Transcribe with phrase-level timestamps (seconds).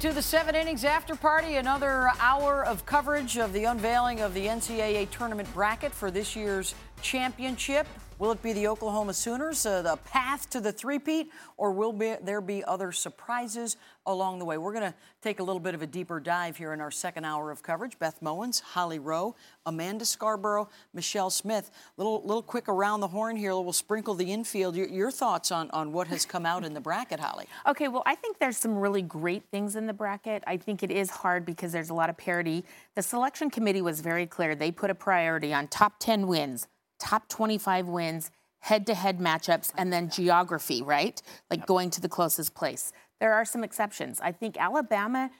[0.00, 1.56] to the seven innings after party.
[1.56, 6.74] Another hour of coverage of the unveiling of the NCAA tournament bracket for this year's
[7.02, 7.86] championship.
[8.20, 12.16] Will it be the Oklahoma Sooners, uh, the path to the three-peat, or will be,
[12.22, 14.58] there be other surprises along the way?
[14.58, 17.24] We're going to take a little bit of a deeper dive here in our second
[17.24, 17.98] hour of coverage.
[17.98, 21.70] Beth Mowins, Holly Rowe, Amanda Scarborough, Michele Smith.
[21.96, 23.52] Little, little quick around the horn here.
[23.54, 24.76] We'll sprinkle the infield.
[24.76, 27.46] Your, your thoughts on, on what has come out in the bracket, Holly?
[27.66, 30.44] Okay, well, I think there's some really great things in the bracket.
[30.46, 32.66] I think it is hard because there's a lot of parity.
[32.96, 34.54] The selection committee was very clear.
[34.54, 36.68] They put a priority on top 10 wins
[37.00, 41.20] top 25 wins, head to head matchups, and then geography, right?
[41.50, 42.92] Like going to the closest place.
[43.18, 44.20] There are some exceptions.
[44.20, 45.30] I think Alabama.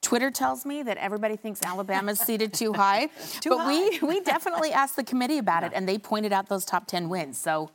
[0.00, 3.08] Twitter tells me that everybody thinks Alabama's seated too high.
[3.40, 3.68] too but high.
[3.68, 7.08] we we definitely asked the committee about it and they pointed out those top 10
[7.08, 7.36] wins.
[7.36, 7.70] So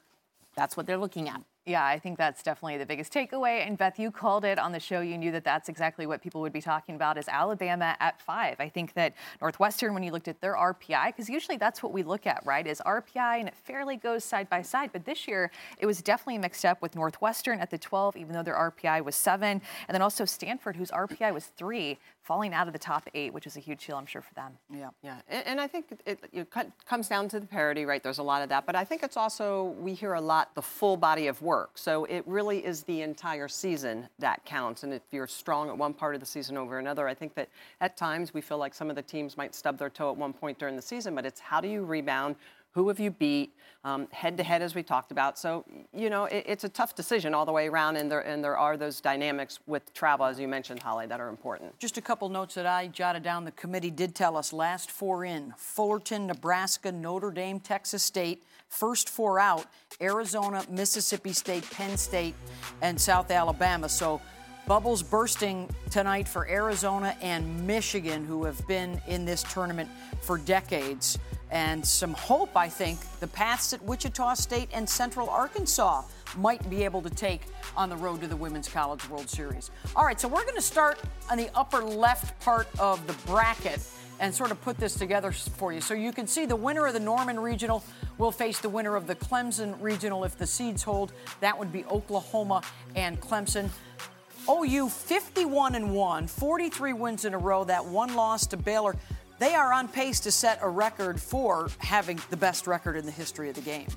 [0.55, 1.41] that's what they're looking at.
[1.65, 3.65] Yeah, I think that's definitely the biggest takeaway.
[3.65, 4.99] And Beth, you called it on the show.
[4.99, 8.57] You knew that that's exactly what people would be talking about is Alabama at five.
[8.59, 12.03] I think that Northwestern, when you looked at their RPI, because usually that's what we
[12.03, 14.89] look at, right, is RPI, and it fairly goes side by side.
[14.91, 18.43] But this year, it was definitely mixed up with Northwestern at the 12, even though
[18.43, 19.61] their RPI was seven.
[19.87, 23.45] And then also Stanford, whose RPI was three, falling out of the top eight, which
[23.45, 24.53] is a huge deal, I'm sure, for them.
[24.73, 24.89] Yeah.
[25.03, 28.01] Yeah, and, and I think it, it cut- comes down to the parity, right?
[28.01, 30.61] There's a lot of that, but I think it's also we hear a lot the
[30.61, 31.77] full body of work.
[31.77, 34.83] So it really is the entire season that counts.
[34.83, 37.49] And if you're strong at one part of the season over another, I think that
[37.81, 40.31] at times we feel like some of the teams might stub their toe at one
[40.31, 42.35] point during the season, but it's how do you rebound?
[42.73, 43.53] Who have you beat?
[44.11, 45.37] Head to head, as we talked about.
[45.37, 48.43] So, you know, it, it's a tough decision all the way around, and there, and
[48.43, 51.77] there are those dynamics with travel, as you mentioned, Holly, that are important.
[51.79, 53.43] Just a couple notes that I jotted down.
[53.43, 58.43] The committee did tell us last four in Fullerton, Nebraska, Notre Dame, Texas State.
[58.69, 59.65] First four out
[60.01, 62.33] Arizona, Mississippi State, Penn State,
[62.81, 63.87] and South Alabama.
[63.89, 64.19] So
[64.65, 69.89] bubbles bursting tonight for Arizona and Michigan, who have been in this tournament
[70.21, 71.19] for decades.
[71.53, 76.01] And some hope, I think, the paths that Wichita State and Central Arkansas
[76.35, 77.41] might be able to take
[77.77, 79.69] on the road to the Women's College World Series.
[79.95, 80.99] All right, so we're going to start
[81.29, 83.79] on the upper left part of the bracket
[84.19, 85.79] and sort of put this together for you.
[85.79, 87.83] So you can see the winner of the Norman Regional
[88.17, 91.13] will face the winner of the Clemson Regional if the seeds hold.
[91.39, 92.63] That would be Oklahoma
[92.95, 93.69] and Clemson.
[94.49, 98.95] OU 51 and 1, 43 wins in a row, that one loss to Baylor.
[99.39, 103.11] They are on pace to set a record for having the best record in the
[103.11, 103.87] history of the game.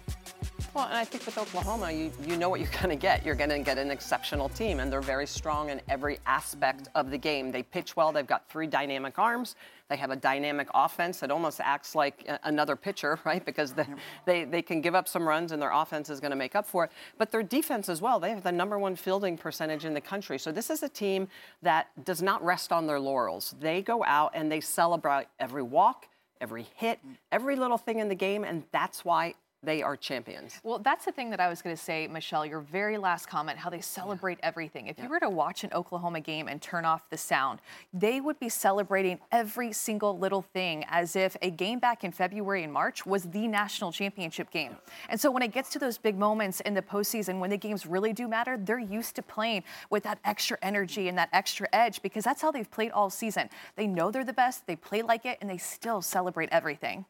[0.77, 3.25] Well, and I think with Oklahoma, you, you know what you're going to get.
[3.25, 7.11] You're going to get an exceptional team, and they're very strong in every aspect of
[7.11, 7.51] the game.
[7.51, 8.13] They pitch well.
[8.13, 9.57] They've got three dynamic arms.
[9.89, 13.43] They have a dynamic offense that almost acts like uh, another pitcher, right?
[13.43, 13.87] Because the,
[14.27, 16.67] they, they can give up some runs, and their offense is going to make up
[16.67, 16.91] for it.
[17.17, 18.21] But their defense as well.
[18.21, 20.39] They have the number one fielding percentage in the country.
[20.39, 21.29] So this is a team
[21.63, 23.55] that does not rest on their laurels.
[23.59, 26.07] They go out and they celebrate every walk,
[26.39, 26.99] every hit,
[27.33, 30.61] every little thing in the game, and that's why they are champions.
[30.63, 33.59] Well, that's the thing that I was going to say, Michele, your very last comment,
[33.59, 34.87] how they celebrate everything.
[34.87, 37.61] If you were to watch an Oklahoma game and turn off the sound,
[37.93, 42.63] they would be celebrating every single little thing as if a game back in February
[42.63, 44.77] and March was the national championship game.
[45.09, 47.87] And so when it gets to those big moments in the postseason, when the games
[47.87, 52.03] really do matter, they're used to playing with that extra energy and that extra edge
[52.03, 53.49] because that's how they've played all season.
[53.75, 57.05] They know they're the best, they play like it, and they still celebrate everything.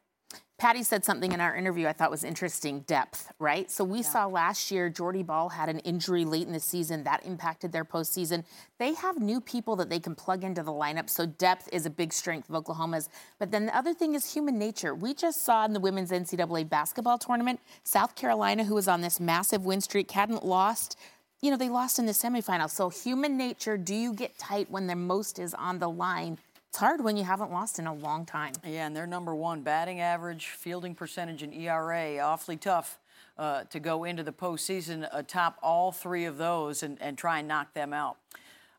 [0.57, 3.69] Patty said something in our interview I thought was interesting depth, right?
[3.69, 7.23] So we saw last year Jordy Bahl had an injury late in the season that
[7.23, 8.43] impacted their postseason.
[8.79, 11.91] They have new people that they can plug into the lineup, so depth is a
[11.91, 13.07] big strength of Oklahoma's.
[13.37, 14.95] But then the other thing is human nature.
[14.95, 19.19] We just saw in the women's NCAA basketball tournament, South Carolina, who was on this
[19.19, 20.97] massive win streak, hadn't lost.
[21.39, 22.71] You know, they lost in the semifinals.
[22.71, 26.39] So human nature, do you get tight when the most is on the line?
[26.77, 28.53] It's hard when you haven't lost in a long time.
[28.63, 32.19] Yeah, and they're number one batting average, fielding percentage, and ERA.
[32.19, 32.99] Awfully tough
[33.35, 37.47] uh, to go into the postseason atop all three of those and, and try and
[37.47, 38.17] knock them out.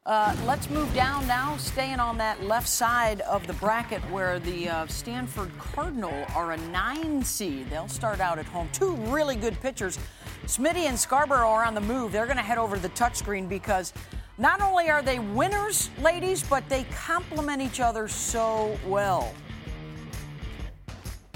[0.07, 4.67] Uh, let's move down now, staying on that left side of the bracket where the
[4.67, 7.69] uh, Stanford Cardinal are a nine seed.
[7.69, 8.71] They'll start out at home.
[8.73, 9.99] Two really good pitchers.
[10.47, 12.11] Smitty and Scarborough are on the move.
[12.11, 13.93] They're going to head over to the touchscreen because
[14.39, 19.35] not only are they winners, ladies, but they complement each other so well.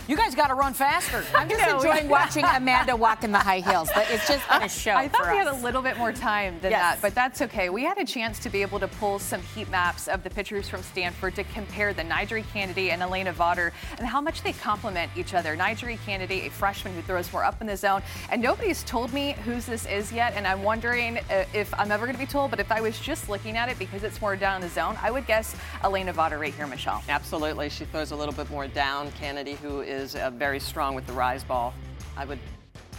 [0.09, 1.25] You guys got to run faster.
[1.35, 3.89] I'm just No, enjoying watching Amanda walk in the high heels.
[3.95, 6.13] But it's just been a show I thought for we had a little bit more
[6.13, 6.81] time than Yes.
[6.97, 7.69] that, but that's okay.
[7.71, 10.69] We had a chance to be able to pull some heat maps of the pitchers
[10.69, 15.11] from Stanford to compare the NiJaree Canady and Alana Vawter and how much they complement
[15.17, 15.57] each other.
[15.57, 19.37] NiJaree Canady, a freshman who throws more up in the zone, and nobody's told me
[19.45, 22.51] whose this is yet, and I'm wondering uh, if I'm ever going to be told,
[22.51, 24.99] but if I was just looking at it because it's more down in the zone,
[25.01, 27.03] I would guess Alana Vawter right here, Michele.
[27.09, 27.69] Absolutely.
[27.69, 29.13] She throws a little bit more down.
[29.13, 31.75] Canady, who is uh, very strong with the rise ball,
[32.17, 32.39] I would,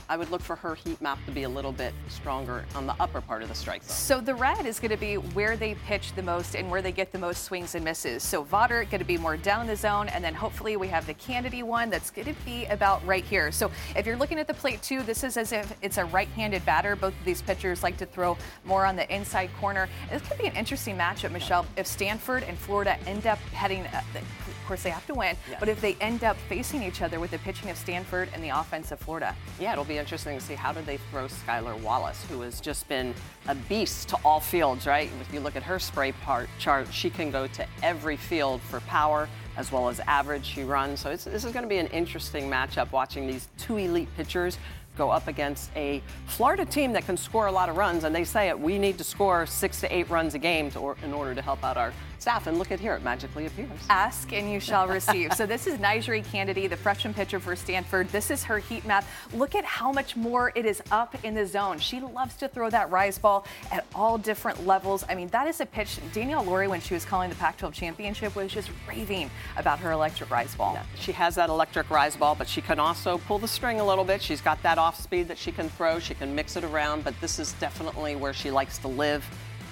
[0.10, 2.96] I would look for her heat map to be a little bit stronger on the
[3.00, 3.96] upper part of the strike zone.
[3.96, 6.92] So the red is going to be where they pitch the most and where they
[6.92, 8.24] get the most swings and misses.
[8.24, 11.14] So Vawter going to be more down the zone, and then hopefully we have the
[11.14, 13.52] Canady one that's going to be about right here.
[13.52, 16.66] So if you're looking at the plate too, this is as if it's a right-handed
[16.66, 16.96] batter.
[16.96, 19.88] Both of these pitchers like to throw more on the inside corner.
[20.10, 21.66] This could be an interesting matchup, Michele.
[21.78, 25.68] If Stanford and Florida end up heading, uh, of course they have to win, but
[25.68, 28.92] if they end up facing each other with the pitching of Stanford and the offense
[28.92, 29.36] of Florida.
[29.60, 32.90] Yeah, it'll be interesting to see how do they throw Skylar Wallace, who has just
[32.90, 33.14] been
[33.48, 35.10] a beast to all fields, right?
[35.22, 38.82] If you look at her spray part chart, she can go to every field for
[38.82, 41.00] power as well as average she runs.
[41.00, 44.58] So this is going to be an interesting matchup watching these two elite pitchers
[44.98, 48.04] go up against a Florida team that can score a lot of runs.
[48.04, 50.98] And they say it, we need to score six to eight runs a game to,
[51.02, 52.48] in order to help out our staff.
[52.48, 53.70] And look at here, it magically appears.
[53.90, 55.34] Ask and you shall receive.
[55.34, 58.08] so this is NiJaree Canady, the freshman pitcher for Stanford.
[58.10, 59.06] This is her heat map.
[59.34, 61.80] Look at how much more it is up in the zone.
[61.80, 65.04] She loves to throw that rise ball at all different levels.
[65.10, 66.00] I mean, that is a pitch.
[66.14, 70.32] Danielle Lawrie, when she was calling the Pac-12 championship, was just raving about her electric
[70.32, 70.80] rise ball.
[70.98, 74.06] She has that electric rise ball, but she can also pull the string a little
[74.06, 74.22] bit.
[74.22, 76.00] She's got that off speed that she can throw.
[76.00, 79.26] She can mix it around, but this is definitely where she likes to live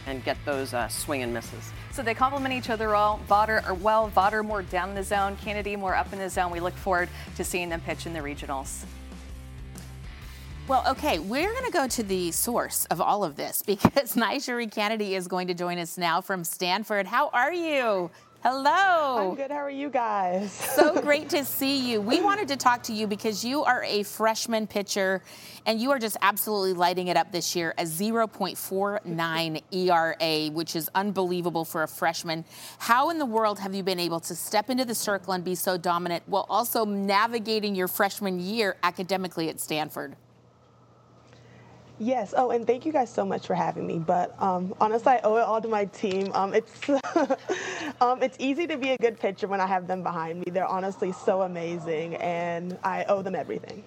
[0.05, 1.71] and get those uh, swing and misses.
[1.91, 3.19] So they complement each other all.
[3.29, 6.51] Vawter, or well, Vawter more down in the zone, Canady more up in the zone.
[6.51, 8.85] We look forward to seeing them pitch in the regionals.
[10.67, 14.71] Well, okay, we're going to go to the source of all of this because NiJaree
[14.71, 17.07] Canady is going to join us now from Stanford.
[17.07, 18.09] How are you?
[18.43, 19.29] Hello.
[19.29, 19.51] I'm good.
[19.51, 20.51] How are you guys?
[20.75, 22.01] so great to see you.
[22.01, 25.21] We wanted to talk to you because you are a freshman pitcher
[25.67, 27.75] and you are just absolutely lighting it up this year.
[27.77, 32.43] A 0.49 ERA, which is unbelievable for a freshman.
[32.79, 35.53] How in the world have you been able to step into the circle and be
[35.53, 40.15] so dominant while also navigating your freshman year academically at Stanford?
[42.01, 42.33] Yes.
[42.35, 43.99] Oh, and thank you guys so much for having me.
[43.99, 46.31] But um, honestly, I owe it all to my team.
[46.33, 46.89] Um, it's
[48.01, 50.45] um, it's easy to be a good pitcher when I have them behind me.
[50.51, 53.83] They're honestly so amazing, and I owe them everything.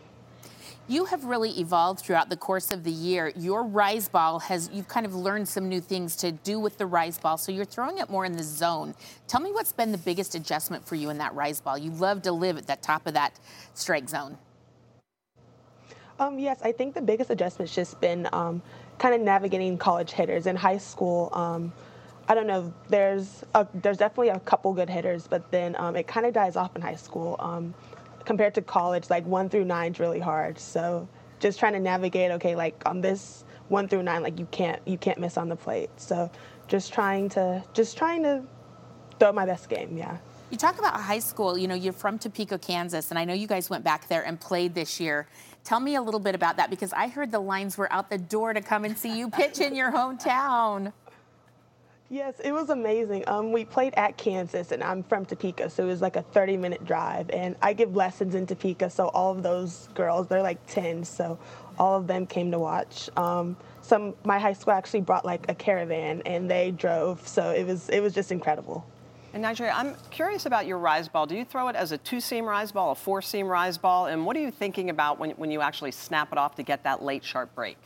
[0.86, 3.32] You have really evolved throughout the course of the year.
[3.34, 6.86] Your rise ball has, you've kind of learned some new things to do with the
[6.86, 7.36] rise ball.
[7.36, 8.94] So you're throwing it more in the zone.
[9.26, 11.78] Tell me what's been the biggest adjustment for you in that rise ball.
[11.78, 13.40] You love to live at the top of that
[13.72, 14.36] strike zone.
[16.18, 18.62] Um, yes, I think the biggest adjustment's just been um,
[18.98, 20.46] kind of navigating college hitters.
[20.46, 21.72] In high school, um,
[22.28, 26.06] I don't know, there's a, there's definitely a couple good hitters, but then um, it
[26.06, 27.36] kind of dies off in high school.
[27.40, 27.74] Um,
[28.24, 30.58] compared to college, like one through nine's really hard.
[30.58, 31.08] So
[31.40, 34.98] just trying to navigate, okay, like on this one through nine, like you can't you
[34.98, 35.90] can't miss on the plate.
[35.96, 36.30] So
[36.68, 38.42] just trying to just trying to
[39.18, 40.16] throw my best game, yeah.
[40.50, 43.46] You talk about high school, you know, you're from Topeka, Kansas, and I know you
[43.46, 45.26] guys went back there and played this year.
[45.64, 48.18] Tell me a little bit about that because I heard the lines were out the
[48.18, 50.92] door to come and see you pitch in your hometown.
[52.10, 53.24] Yes, it was amazing.
[53.26, 56.58] Um, we played at Kansas, and I'm from Topeka, so it was like a 30
[56.58, 57.30] minute drive.
[57.30, 61.38] And I give lessons in Topeka, so all of those girls, they're like 10, so
[61.78, 63.08] all of them came to watch.
[63.16, 67.66] Um, some my high school actually brought like a caravan, and they drove, so it
[67.66, 68.84] was it was just incredible.
[69.34, 71.26] And NiJaree, I'm curious about your rise ball.
[71.26, 74.06] Do you throw it as a two seam rise ball, a four seam rise ball?
[74.06, 76.84] And what are you thinking about when, when you actually snap it off to get
[76.84, 77.76] that late sharp break?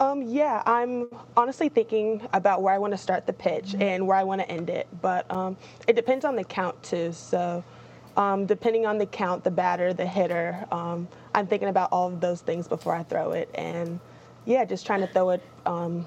[0.00, 4.16] Um, yeah, I'm honestly thinking about where I want to start the pitch and where
[4.16, 7.12] I want to end it, but um, it depends on the count too.
[7.12, 7.62] So,
[8.16, 12.20] um, depending on the count, the batter, the hitter, um, I'm thinking about all of
[12.20, 14.00] those things before I throw it, and
[14.46, 16.06] yeah, just trying to throw it um,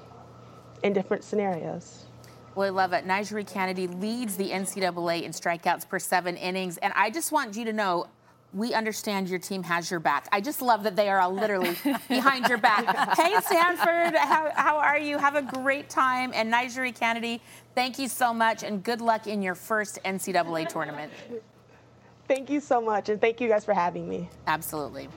[0.82, 2.07] in different scenarios.
[2.54, 3.06] Well, I love it.
[3.06, 6.76] NiJaree Canady leads the NCAA in strikeouts per seven innings.
[6.78, 8.06] And I just want you to know
[8.54, 10.26] we understand your team has your back.
[10.32, 11.76] I just love that they are all literally
[12.08, 12.84] behind your back.
[13.16, 15.18] Hey, Stanford, how, how are you?
[15.18, 16.32] Have a great time.
[16.34, 17.42] And NiJaree Canady,
[17.74, 21.12] thank you so much and good luck in your first NCAA tournament.
[22.26, 24.28] Thank you so much, and thank you guys for having me.
[24.46, 25.08] Absolutely.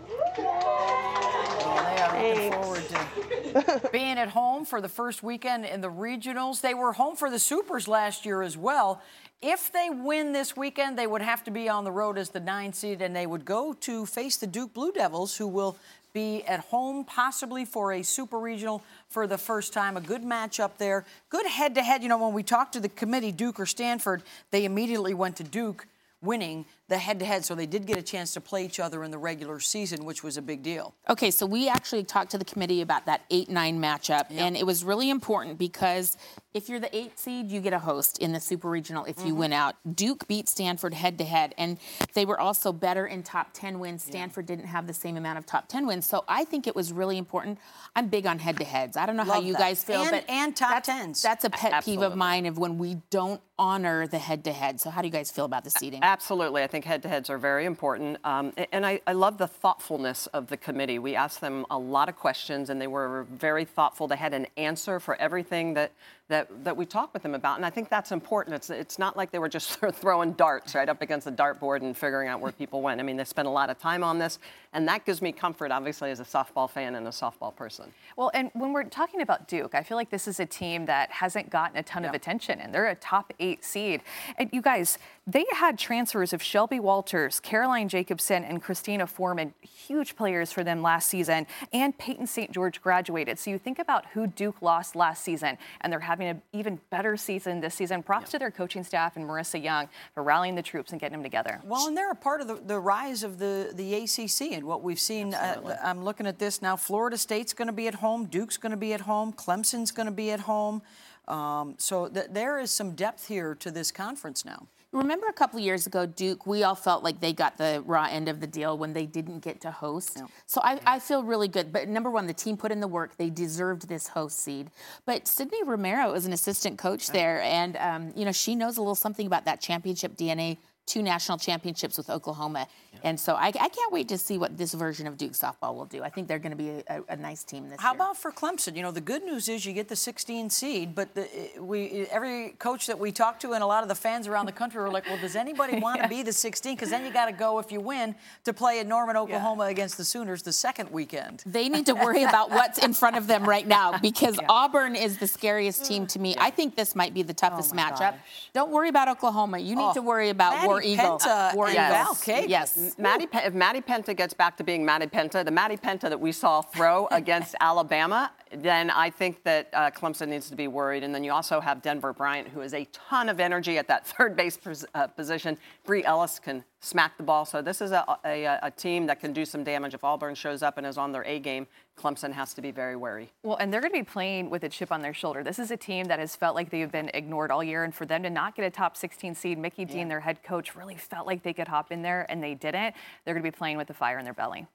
[1.76, 2.56] They are looking Thanks.
[2.56, 6.62] forward to being at home for the first weekend in the regionals.
[6.62, 9.02] They were home for the Supers last year as well.
[9.42, 12.40] If they win this weekend, they would have to be on the road as the
[12.40, 15.78] nine seed, and they would go to face the Duke Blue Devils, who will
[16.14, 19.98] be at home possibly for a super regional for the first time.
[19.98, 21.06] A good matchup there.
[21.30, 22.04] Good head to head.
[22.04, 25.44] You know, when we talked to the committee, Duke or Stanford, they immediately went to
[25.44, 25.88] Duke
[26.22, 27.46] winning the head to head.
[27.46, 30.24] So they did get a chance to play each other in the regular season, which
[30.24, 30.94] was a big deal.
[31.10, 34.32] Okay, so we actually talked to the committee about that 8 9 matchup, yep.
[34.32, 36.18] and it was really important because
[36.54, 39.28] if you're the eight seed, you get a host in the super regional if you
[39.28, 39.38] mm-hmm.
[39.38, 39.76] win out.
[39.96, 41.78] Duke beat Stanford head to head, and
[42.14, 44.04] they were also better in top 10 wins.
[44.04, 44.58] Stanford yeah.
[44.58, 46.06] didn't have the same amount of top 10 wins.
[46.06, 47.58] So I think it was really important.
[47.96, 48.98] I'm big on head to heads.
[48.98, 49.60] I don't know Love how you that.
[49.60, 51.22] guys feel, and, but and top that's, tens.
[51.22, 52.06] That's a pet Absolutely.
[52.06, 54.82] peeve of mine of when we don't honor the head to head.
[54.82, 56.00] So how do you guys feel about the seating?
[56.04, 56.64] Absolutely.
[56.64, 58.18] I think head to heads are very important.
[58.24, 61.00] Um, and I, I love the thoughtfulness of the committee.
[61.00, 64.08] We asked them a lot of questions, and they were very thoughtful.
[64.08, 65.92] They had an answer for everything that
[66.32, 67.58] that, that we talked with them about.
[67.58, 68.56] And I think that's important.
[68.56, 71.96] It's, it's not like they were just throwing darts right up against the dartboard and
[71.96, 73.00] figuring out where people went.
[73.00, 74.40] I mean, they spent a lot of time on this,
[74.74, 77.92] and that gives me comfort, obviously, as a softball fan and a softball person.
[78.16, 81.12] Well, and when we're talking about Duke, I feel like this is a team that
[81.12, 84.02] hasn't gotten a ton of attention, and they're a top eight seed.
[84.38, 84.98] And you guys,
[85.32, 90.82] they had transfers of Shelby Walters, Caroline Jacobson, and Christina Foreman, huge players for them
[90.82, 92.52] last season, and Peyton St.
[92.52, 93.40] George graduated.
[93.40, 97.16] So you think about who Duke lost last season, and they're having an even better
[97.16, 98.04] season this season.
[98.04, 98.32] Props yeah.
[98.32, 101.62] to their coaching staff and Marissa Young for rallying the troops and getting them together.
[101.64, 104.84] Well, and they're a part of the, the rise of the, the ACC and what
[104.84, 105.34] we've seen.
[105.34, 106.76] Uh, I'm looking at this now.
[106.76, 108.26] Florida State's going to be at home.
[108.26, 109.32] Duke's going to be at home.
[109.34, 110.82] Clemson's going to be at home.
[111.28, 114.68] Um, so th- there is some depth here to this conference now.
[114.94, 118.28] Remember a couple years ago, Duke, we all felt like they got the raw end
[118.28, 120.18] of the deal when they didn't get to host.
[120.18, 120.28] No.
[120.48, 121.72] So I, I, feel really good.
[121.72, 123.16] But number one, the team put in the work.
[123.16, 124.70] They deserved this host seed.
[125.06, 128.82] But Sydney Romero is an assistant coach there, and um, you know she knows a
[128.82, 130.58] little something about that championship DNA
[130.92, 132.68] two national championships with Oklahoma.
[132.92, 133.00] Yeah.
[133.04, 135.86] And so I, I, can't wait to see what this version of Duke softball will
[135.86, 136.04] do.
[136.04, 137.98] I think they're going to be a, a, nice team this How year.
[137.98, 138.76] How about for Clemson?
[138.76, 142.02] You know, the good news is you get the 16 seed, but the, eh, we
[142.02, 144.52] eh, every coach that we talk to and a lot of the fans around the
[144.52, 146.08] country are like, well, does anybody want to yeah.
[146.10, 146.76] be the 16?
[146.76, 149.72] Because then you got to go if you win to play at Norman, Oklahoma yeah.
[149.72, 151.44] against the Sooners the second weekend.
[151.46, 155.18] They need to worry about what's in front of them right now because Auburn is
[155.20, 156.36] the scariest team to me.
[156.38, 158.00] I think this might be the toughest oh matchup.
[158.00, 158.50] Gosh.
[158.54, 159.60] Don't worry about Oklahoma.
[159.60, 161.18] You need oh, to worry about Maddie War Eagle.
[161.20, 162.28] Penta War yes.
[162.28, 162.50] Eagle.
[162.50, 162.96] Yes.
[162.98, 166.32] Maddie, if Maddie Penta gets back to being Maddie Penta, the Maddie Penta that we
[166.32, 171.04] saw throw against Alabama, then I think that uh, Clemson needs to be worried.
[171.04, 174.06] And then you also have Denver Bryant, who has a ton of energy at that
[174.18, 175.58] third base pos- uh, position.
[175.86, 177.46] Bri Ellis can smack the ball.
[177.46, 179.94] So this is a, a, a, team that can do some damage.
[179.94, 182.96] If Auburn shows up and is on their A game, Clemson has to be very
[182.96, 183.30] wary.
[183.44, 185.44] Well, and they're going to be playing with a chip on their shoulder.
[185.44, 187.84] This is a team that has felt like they've been ignored all year.
[187.84, 190.76] And for them to not get a top 16 seed, Mickey Dean, their head coach,
[190.76, 192.96] really felt like they could hop in there, and they didn't.
[193.26, 194.66] They're going to be playing with the fire in their belly.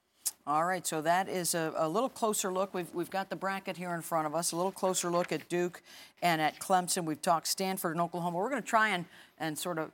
[0.48, 2.72] All right, so that is a, a, little closer look.
[2.72, 5.48] We've, we've got the bracket here in front of us, a little closer look at
[5.48, 5.82] Duke
[6.22, 7.04] and at Clemson.
[7.04, 8.38] We've talked Stanford and Oklahoma.
[8.38, 9.06] We're going to try and,
[9.40, 9.90] and sort of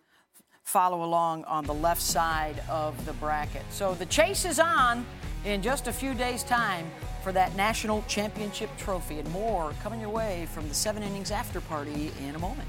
[0.63, 3.63] follow along on the left side of the bracket.
[3.71, 5.07] So the chase is on
[5.47, 6.91] in just a few days' time
[7.25, 11.63] for that national championship trophy and more coming your way from the seven innings after
[11.63, 12.69] party in a moment.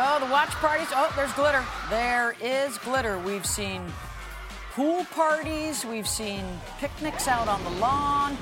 [0.00, 0.86] Oh, the watch parties.
[0.92, 1.64] Oh, there's glitter.
[1.90, 3.18] There is glitter.
[3.18, 3.82] We've seen
[4.78, 6.44] pool parties, we've seen
[6.78, 8.38] picnics out on the lawn.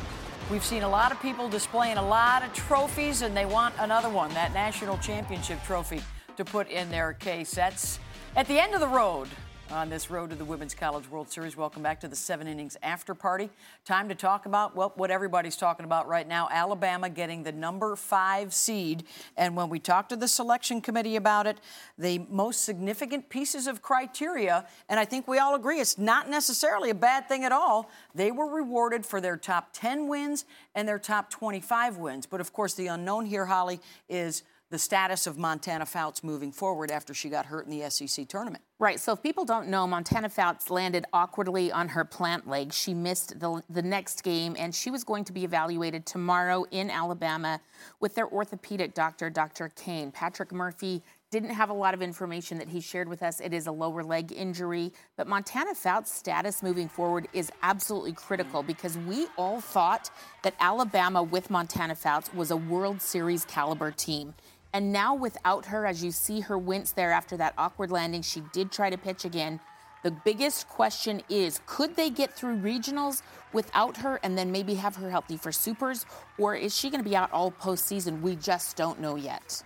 [0.51, 4.11] We've seen a lot of people displaying a lot of trophies, and they want another
[4.11, 6.03] one, that national championship trophy,
[6.37, 7.53] to put in their case.
[7.55, 7.99] That's
[8.37, 9.29] at the end of the road
[9.71, 11.57] on this road to the Women's College World Series.
[11.57, 13.51] Welcome back to the seven innings after party.
[13.85, 17.97] Time to talk about, well, what everybody's talking about right now Alabama getting the number
[17.97, 19.05] five seed.
[19.37, 21.59] And when we talked to the selection committee about it,
[21.99, 26.91] the most significant pieces of criteria, and I think we all agree it's not necessarily
[26.91, 30.45] a bad thing at all, they were rewarded for their top 10 wins
[30.75, 32.25] and their top 25 wins.
[32.25, 36.91] But of course, the unknown here, Holly, is the status of Montana Fouts moving forward
[36.91, 38.65] after she got hurt in the SEC tournament.
[38.79, 38.99] Right.
[38.99, 42.73] So if people don't know, Montana Fouts landed awkwardly on her plant leg.
[42.73, 46.91] She missed the, the next game, and she was going to be evaluated tomorrow in
[46.91, 47.61] Alabama
[48.01, 49.71] with their orthopedic doctor, Dr.
[49.77, 50.11] Kane.
[50.11, 53.41] Patrick Murphy didn't have a lot of information that he shared with us.
[53.41, 58.63] It is a lower leg injury, but Montana Fouts' status moving forward is absolutely critical
[58.63, 60.11] because we all thought
[60.43, 64.35] that Alabama with Montana Fouts was a World Series caliber team.
[64.73, 68.43] And now without her, as you see her wince there after that awkward landing, she
[68.53, 69.61] did try to pitch again.
[70.03, 74.97] The biggest question is could they get through regionals without her and then maybe have
[74.97, 76.07] her healthy for supers?
[76.39, 78.21] Or is she going to be out all postseason?
[78.21, 79.63] We just don't know yet.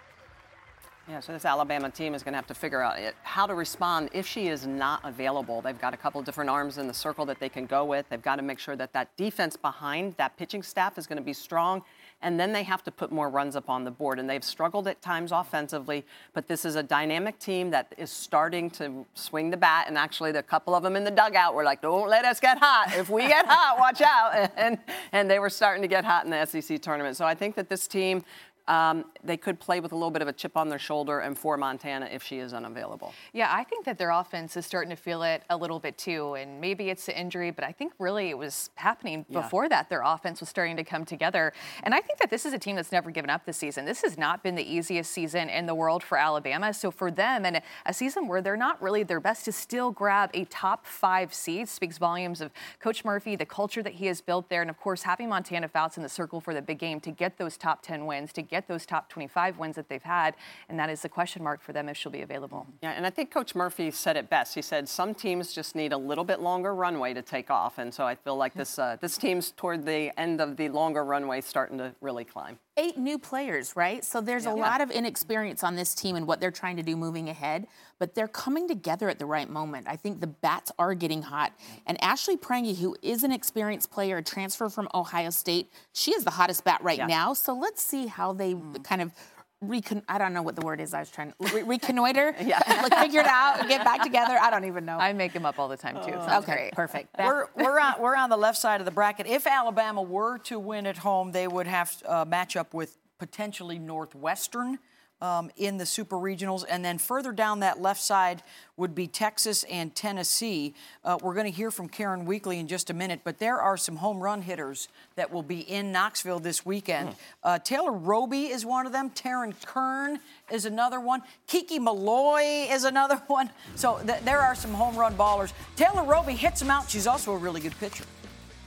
[1.10, 3.54] Yeah, so this Alabama team is going to have to figure out it, how to
[3.54, 5.60] respond if she is not available.
[5.60, 8.08] They've got a couple different arms in the circle that they can go with.
[8.08, 11.24] They've got to make sure that that defense behind that pitching staff is going to
[11.24, 11.82] be strong.
[12.22, 14.18] And then they have to put more runs up on the board.
[14.18, 18.70] And they've struggled at times offensively, but this is a dynamic team that is starting
[18.72, 19.86] to swing the bat.
[19.88, 22.58] And actually, a couple of them in the dugout were like, don't let us get
[22.58, 22.92] hot.
[22.94, 24.50] If we get hot, watch out.
[24.60, 24.78] And,
[25.12, 27.16] and they were starting to get hot in the SEC tournament.
[27.16, 28.24] So I think that this team
[28.70, 31.36] um, they could play with a little bit of a chip on their shoulder and
[31.36, 33.12] for Montana if she is unavailable.
[33.32, 36.34] Yeah, I think that their offense is starting to feel it a little bit too.
[36.34, 39.40] And maybe it's the injury, but I think really it was happening yeah.
[39.40, 39.88] before that.
[39.90, 41.52] Their offense was starting to come together.
[41.82, 43.84] And I think that this is a team that's never given up this season.
[43.86, 46.72] This has not been the easiest season in the world for Alabama.
[46.72, 50.30] So for them, and a season where they're not really their best to still grab
[50.32, 54.48] a top five seed speaks volumes of Coach Murphy, the culture that he has built
[54.48, 57.10] there, and of course having Montana Fouts in the circle for the big game to
[57.10, 60.34] get those top 10 wins, to get get those top 25 wins that they've had,
[60.68, 62.66] and that is the question mark for them if she'll be available.
[62.82, 64.54] Yeah, and I think Coach Murphy said it best.
[64.54, 67.92] He said some teams just need a little bit longer runway to take off, and
[67.92, 71.40] so I feel like this uh, this team's toward the end of the longer runway,
[71.40, 72.58] starting to really climb.
[72.80, 74.02] Eight new players, right?
[74.02, 74.54] So there's yeah.
[74.54, 77.66] a lot of inexperience on this team and what they're trying to do moving ahead,
[77.98, 79.86] but they're coming together at the right moment.
[79.86, 81.52] I think the bats are getting hot,
[81.86, 86.24] and Ashley Prange, who is an experienced player, a transfer from Ohio State, she is
[86.24, 87.06] the hottest bat right yeah.
[87.06, 87.34] now.
[87.34, 88.82] So let's see how they mm.
[88.82, 89.12] kind of
[89.60, 92.34] recon I don't know what the word is I was trying to re- reconnoiter.
[92.40, 92.60] yeah.
[92.82, 94.38] like figure it out, get back together.
[94.40, 94.98] I don't even know.
[94.98, 96.12] I make them up all the time too.
[96.12, 96.72] Uh, okay, great.
[96.72, 97.16] perfect.
[97.18, 99.26] We're, we're on we're on the left side of the bracket.
[99.26, 102.96] If Alabama were to win at home, they would have to uh, match up with
[103.18, 104.78] potentially Northwestern
[105.22, 106.64] um, in the super regionals.
[106.68, 108.42] And then further down that left side
[108.76, 110.74] would be Texas and Tennessee.
[111.04, 113.76] Uh, we're going to hear from Karen Weekly in just a minute, but there are
[113.76, 117.10] some home run hitters that will be in Knoxville this weekend.
[117.10, 117.14] Hmm.
[117.44, 119.10] Uh, Taylor Roby is one of them.
[119.10, 121.22] Taryn Kern is another one.
[121.46, 123.50] Kiki Milloy is another one.
[123.74, 125.52] So th- there are some home run ballers.
[125.76, 126.88] Taylor Roby hits them out.
[126.88, 128.04] She's also a really good pitcher.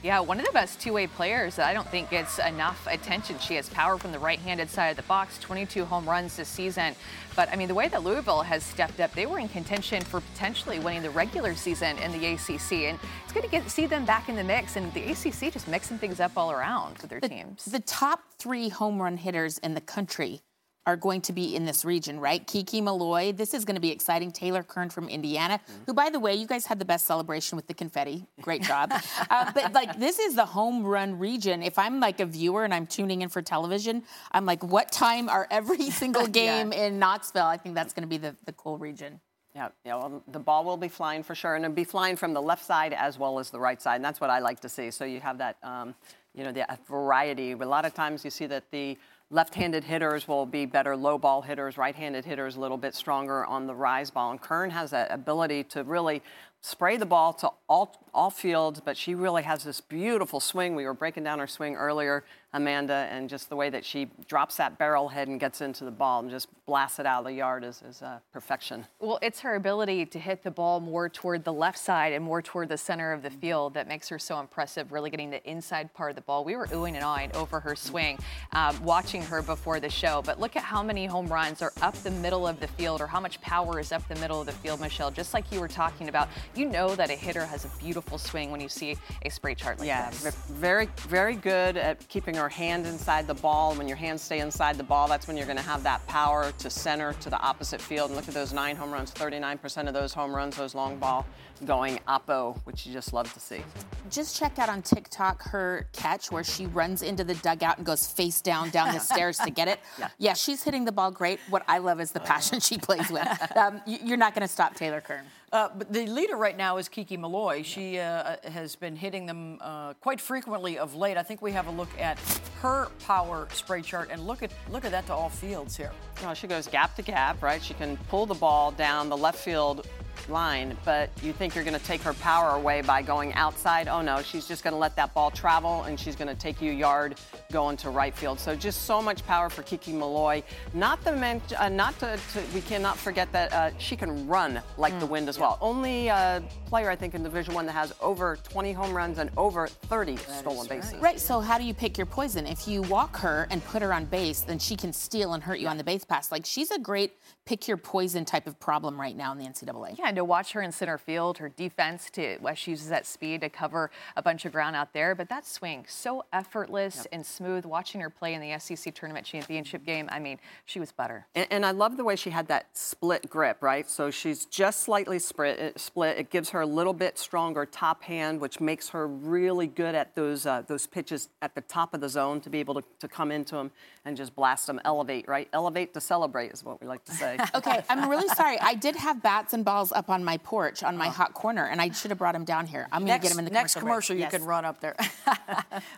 [0.04, 3.38] Yeah, one of the best two-way players that I don't think gets enough attention.
[3.38, 6.94] She has power from the right-handed side of the box, 22 home runs this season.
[7.34, 10.20] But I mean, the way that Louisville has stepped up, they were in contention for
[10.20, 14.04] potentially winning the regular season in the ACC, and it's good to get see them
[14.04, 14.76] back in the mix.
[14.76, 17.64] And the ACC just mixing things up all around with their the, teams.
[17.64, 20.42] The top three home run hitters in the country
[20.86, 22.46] are going to be in this region, right?
[22.46, 24.30] Kiki Milloy, this is going to be exciting.
[24.30, 25.84] Taylor Kern from Indiana, mm-hmm.
[25.86, 28.26] who, by the way, you guys had the best celebration with the confetti.
[28.42, 28.92] Great job.
[29.30, 31.62] uh, but like, this is the home run region.
[31.62, 35.28] If I'm like a viewer and I'm tuning in for television, I'm like, what time
[35.28, 36.86] are every single game yeah.
[36.86, 37.46] in Knoxville?
[37.46, 39.20] I think that's going to be the, the cool region.
[39.54, 42.34] Yeah, yeah well, the ball will be flying for sure, and it'll be flying from
[42.34, 44.68] the left side as well as the right side, and that's what I like to
[44.68, 44.90] see.
[44.90, 45.94] So you have that, um,
[46.34, 47.52] you know, the variety.
[47.52, 48.98] A lot of times you see that the
[49.30, 53.66] left-handed hitters will be better low ball hitters, right-handed hitters a little bit stronger on
[53.66, 54.30] the rise ball.
[54.30, 56.22] And Kern has that ability to really
[56.60, 60.74] spray the ball to all, all fields, but she really has this beautiful swing.
[60.74, 62.24] We were breaking down her swing earlier.
[62.54, 65.90] Amanda, and just the way that she drops that barrel head and gets into the
[65.90, 68.86] ball and just blasts it out of the yard is, is uh, perfection.
[69.00, 72.40] Well, it's her ability to hit the ball more toward the left side and more
[72.40, 75.92] toward the center of the field that makes her so impressive, really getting the inside
[75.94, 76.44] part of the ball.
[76.44, 78.18] We were oohing and awing over her swing,
[78.52, 81.94] um, watching her before the show, but look at how many home runs are up
[81.96, 84.52] the middle of the field or how much power is up the middle of the
[84.52, 85.10] field, Michele.
[85.10, 88.52] Just like you were talking about, you know that a hitter has a beautiful swing
[88.52, 90.24] when you see a spray chart like yeah, this.
[90.24, 93.74] Yeah, very, very good at keeping her your hand inside the ball.
[93.74, 96.52] When your hands stay inside the ball, that's when you're going to have that power
[96.58, 98.10] to center to the opposite field.
[98.10, 101.24] And look at those nine home runs, 39% of those home runs, those long ball
[101.64, 103.62] going oppo, which you just love to see.
[104.10, 108.06] Just check out on TikTok her catch where she runs into the dugout and goes
[108.06, 109.80] face down down the stairs to get it.
[109.96, 110.08] Yeah.
[110.18, 110.34] yeah.
[110.34, 111.38] she's hitting the ball great.
[111.48, 113.56] What I love is the passion she plays with.
[113.56, 115.24] Um, you're not going to stop Taylor Kern.
[115.54, 117.64] Uh, but the leader right now is Kiki Milloy.
[117.64, 121.16] She uh, has been hitting them uh, quite frequently of late.
[121.16, 122.18] I think we have a look at
[122.60, 125.92] her power spray chart and look at look at that to all fields here.
[126.20, 127.62] Well, she goes gap to gap, right?
[127.62, 129.86] She can pull the ball down the left field
[130.28, 133.88] line, but you think you're going to take her power away by going outside.
[133.88, 136.60] Oh no, she's just going to let that ball travel and she's going to take
[136.62, 137.16] you yard
[137.52, 138.38] going to right field.
[138.38, 140.42] So just so much power for Kiki Milloy.
[140.72, 144.60] Not the men, uh, not to, to, we cannot forget that uh, she can run
[144.76, 145.42] like mm, the wind as yeah.
[145.42, 145.58] well.
[145.60, 149.30] Only uh, player I think in Division One that has over 20 home runs and
[149.36, 150.92] over 30 that stolen bases.
[150.94, 151.02] Right.
[151.02, 151.20] right.
[151.20, 152.46] So how do you pick your poison?
[152.46, 155.58] If you walk her and put her on base, then she can steal and hurt
[155.58, 155.70] you yeah.
[155.70, 156.30] on the base pass.
[156.32, 159.98] Like she's a great pick your poison type of problem right now in the NCAA.
[159.98, 162.88] Yeah, Yeah, and to watch her in center field, her defense to well, she uses
[162.88, 165.14] that speed to cover a bunch of ground out there.
[165.14, 167.06] But that swing, so effortless yep.
[167.12, 167.64] and smooth.
[167.64, 171.26] Watching her play in the SEC tournament championship game, I mean, she was butter.
[171.34, 173.88] And, and I love the way she had that split grip, right?
[173.88, 175.78] So she's just slightly split.
[175.80, 176.18] Split.
[176.18, 180.14] It gives her a little bit stronger top hand, which makes her really good at
[180.14, 183.08] those uh, those pitches at the top of the zone to be able to, to
[183.08, 183.70] come into them
[184.04, 185.48] and just blast them, elevate, right?
[185.52, 187.38] Elevate to celebrate is what we like to say.
[187.54, 188.58] okay, I'm really sorry.
[188.60, 191.24] I did have bats and balls up on my porch on my uh-huh.
[191.24, 192.88] hot corner, and I should have brought them down here.
[192.92, 194.14] I'm going to get them in the next commercial.
[194.14, 194.96] commercial you can run up there.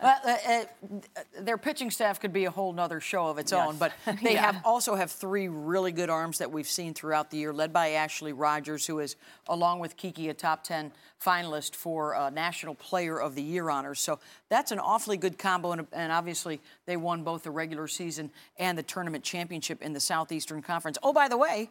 [0.03, 3.67] well, uh, uh, their pitching staff could be a whole nother show of its yes.
[3.67, 4.53] own, but they yeah.
[4.53, 7.91] have also have three really good arms that we've seen throughout the year, led by
[7.91, 9.17] Ashley Rogers, who is,
[9.49, 10.93] along with Kiki, a top 10
[11.25, 14.01] finalist for uh, National Player of the Year honors.
[14.01, 18.31] So that's an awfully good combo, and, and, obviously they won both the regular season
[18.59, 20.99] and the tournament championship in the Southeastern Conference.
[21.03, 21.71] Oh, by the way,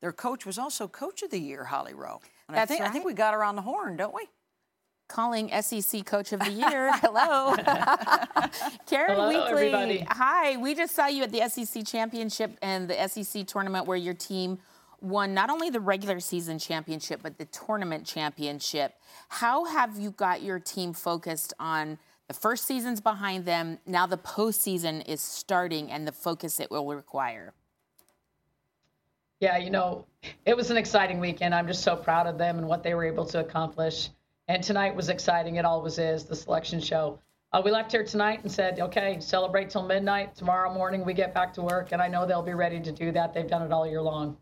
[0.00, 2.20] their coach was also Coach of the Year, Holly Rowe.
[2.48, 2.90] And that's I think, right.
[2.90, 4.28] I think we got her on the horn, don't we?
[5.08, 6.92] calling SEC Coach of the Year.
[6.98, 7.56] Hello.
[8.86, 9.50] Karen Hello, Weekly.
[9.50, 10.06] Everybody.
[10.08, 10.56] Hi.
[10.58, 14.58] We just saw you at the SEC Championship and the SEC tournament where your team
[15.00, 18.94] won not only the regular season championship, but the tournament championship.
[19.28, 23.78] How have you got your team focused on the first season's behind them?
[23.86, 27.54] Now the postseason is starting and the focus it will require.
[29.40, 30.04] Yeah, you know,
[30.46, 31.54] it was an exciting weekend.
[31.54, 34.10] I'm just so proud of them and what they were able to accomplish.
[34.48, 35.56] And tonight was exciting.
[35.56, 37.20] It always is, the selection show.
[37.52, 40.34] Uh, we left here tonight and said, okay, celebrate till midnight.
[40.34, 43.12] Tomorrow morning we get back to work, and I know they'll be ready to do
[43.12, 43.32] that.
[43.32, 44.36] They've done it all year long.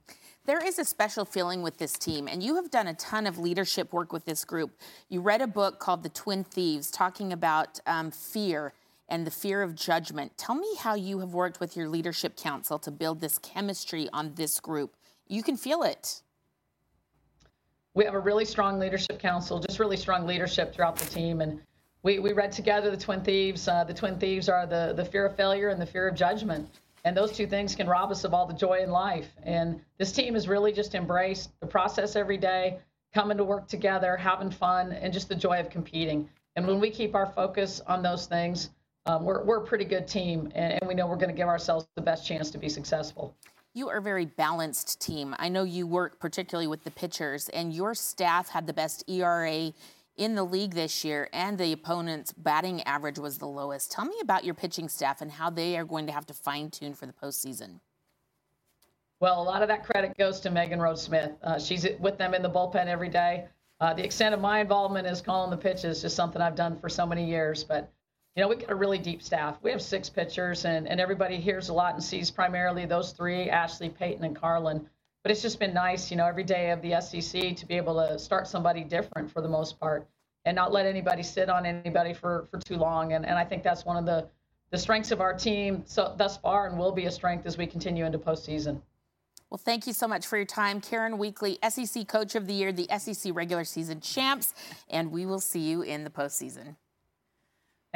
[0.47, 3.39] There is a special feeling with this team, and you have done a ton of
[3.39, 4.79] leadership work with this group.
[5.09, 8.73] You read a book called The Twin Thieves, talking about um, fear
[9.09, 10.37] and the fear of judgment.
[10.37, 14.35] Tell me how you have worked with your leadership council to build this chemistry on
[14.35, 14.97] this group.
[15.29, 16.23] You can feel it.
[17.95, 21.41] We have a really strong leadership council, just really strong leadership throughout the team.
[21.41, 21.61] And
[22.03, 23.69] we, we read together the Twin Thieves.
[23.69, 26.69] Uh, the Twin Thieves are the, the fear of failure and the fear of judgment.
[27.05, 29.29] And those two things can rob us of all the joy in life.
[29.45, 32.81] And this team has really just embraced the process every day,
[33.15, 36.29] coming to work together, having fun, and just the joy of competing.
[36.57, 38.71] And when we keep our focus on those things,
[39.07, 41.49] um, we're, we're a pretty good team, and, and we know we're going to give
[41.49, 43.35] ourselves the best chance to be successful.
[43.75, 45.35] You are a very balanced team.
[45.39, 49.73] I know you work particularly with the pitchers, and your staff had the best ERA
[50.17, 53.93] in the league this year, and the opponent's batting average was the lowest.
[53.93, 56.71] Tell me about your pitching staff and how they are going to have to fine
[56.71, 57.81] tune for the postseason.
[59.21, 61.33] Well, a lot of that credit goes to Megan Rose Smith.
[61.43, 63.47] Uh, she's with them in the bullpen every day.
[63.81, 66.89] Uh, the extent of my involvement is calling the pitches, just something I've done for
[66.89, 67.63] so many years.
[67.63, 67.93] But,
[68.37, 69.57] you know, we've got a really deep staff.
[69.63, 73.51] We have six pitchers, and, and everybody hears a lot and sees primarily those three
[73.51, 74.87] Ashley, Peyton, and Carlin
[75.27, 77.97] but it's just been nice, you know, every day of the SEC to be able
[77.97, 80.07] to start somebody different for the most part
[80.45, 83.13] and not let anybody sit on anybody for, for too long.
[83.13, 84.29] And, and I think that's one of the,
[84.71, 87.67] the strengths of our team so, thus far and will be a strength as we
[87.67, 88.81] continue into postseason.
[89.51, 90.81] Well, thank you so much for your time.
[90.81, 94.55] Karen Weekly, SEC Coach of the Year, the SEC regular season champs,
[94.89, 96.77] and we will see you in the postseason.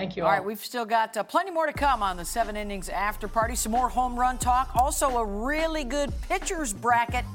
[0.00, 0.22] Thank you.
[0.22, 2.88] All, all right, we've still got uh, plenty more to come on the seven innings
[2.88, 3.54] after party.
[3.54, 4.74] Some more home run talk.
[4.74, 7.26] Also, a really good pitchers bracket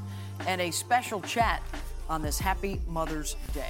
[0.48, 1.62] and a special chat
[2.10, 3.70] on this happy Mother's Day.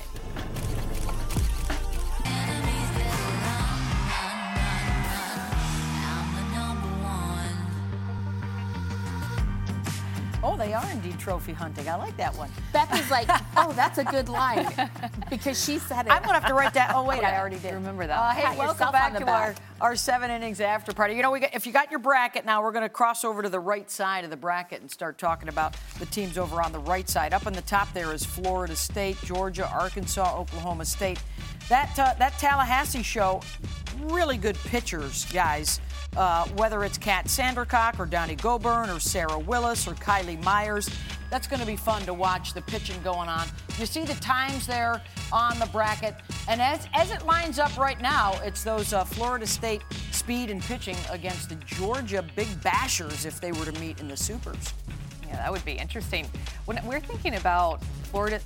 [10.66, 11.88] They are indeed trophy hunting.
[11.88, 12.50] I like that one.
[12.74, 14.68] Beth is like, oh, that's a good line
[15.30, 16.12] because she said it.
[16.12, 16.92] I'm gonna have to write that.
[16.96, 17.74] Oh wait, I already did.
[17.76, 18.18] Remember that.
[18.18, 21.14] Uh, hey, welcome back to our, our seven innings after party.
[21.14, 23.50] You know, we got, if you got your bracket now, we're gonna cross over to
[23.50, 26.80] the right side of the bracket and start talking about the teams over on the
[26.80, 27.34] right side.
[27.34, 31.22] Up on the top there is Florida State, Georgia, Arkansas, Oklahoma State.
[31.70, 33.42] That uh, that Tallahassee show,
[34.04, 35.80] really good pitchers, guys.
[36.16, 40.90] Uh, whether it's Kat Sandercock or Donnie Gobourn or Sarah Willis or Kylie Myers.
[41.30, 43.48] That's going to be fun to watch the pitching going on.
[43.78, 45.02] You see the times there
[45.34, 46.16] on the bracket.
[46.48, 50.62] And as, as it lines up right now, it's those uh, Florida State speed and
[50.62, 54.74] pitching against the Georgia Big Bashers if they were to meet in the Supers.
[55.28, 56.30] Yeah, that would be interesting.
[56.64, 58.40] When we're thinking about Florida,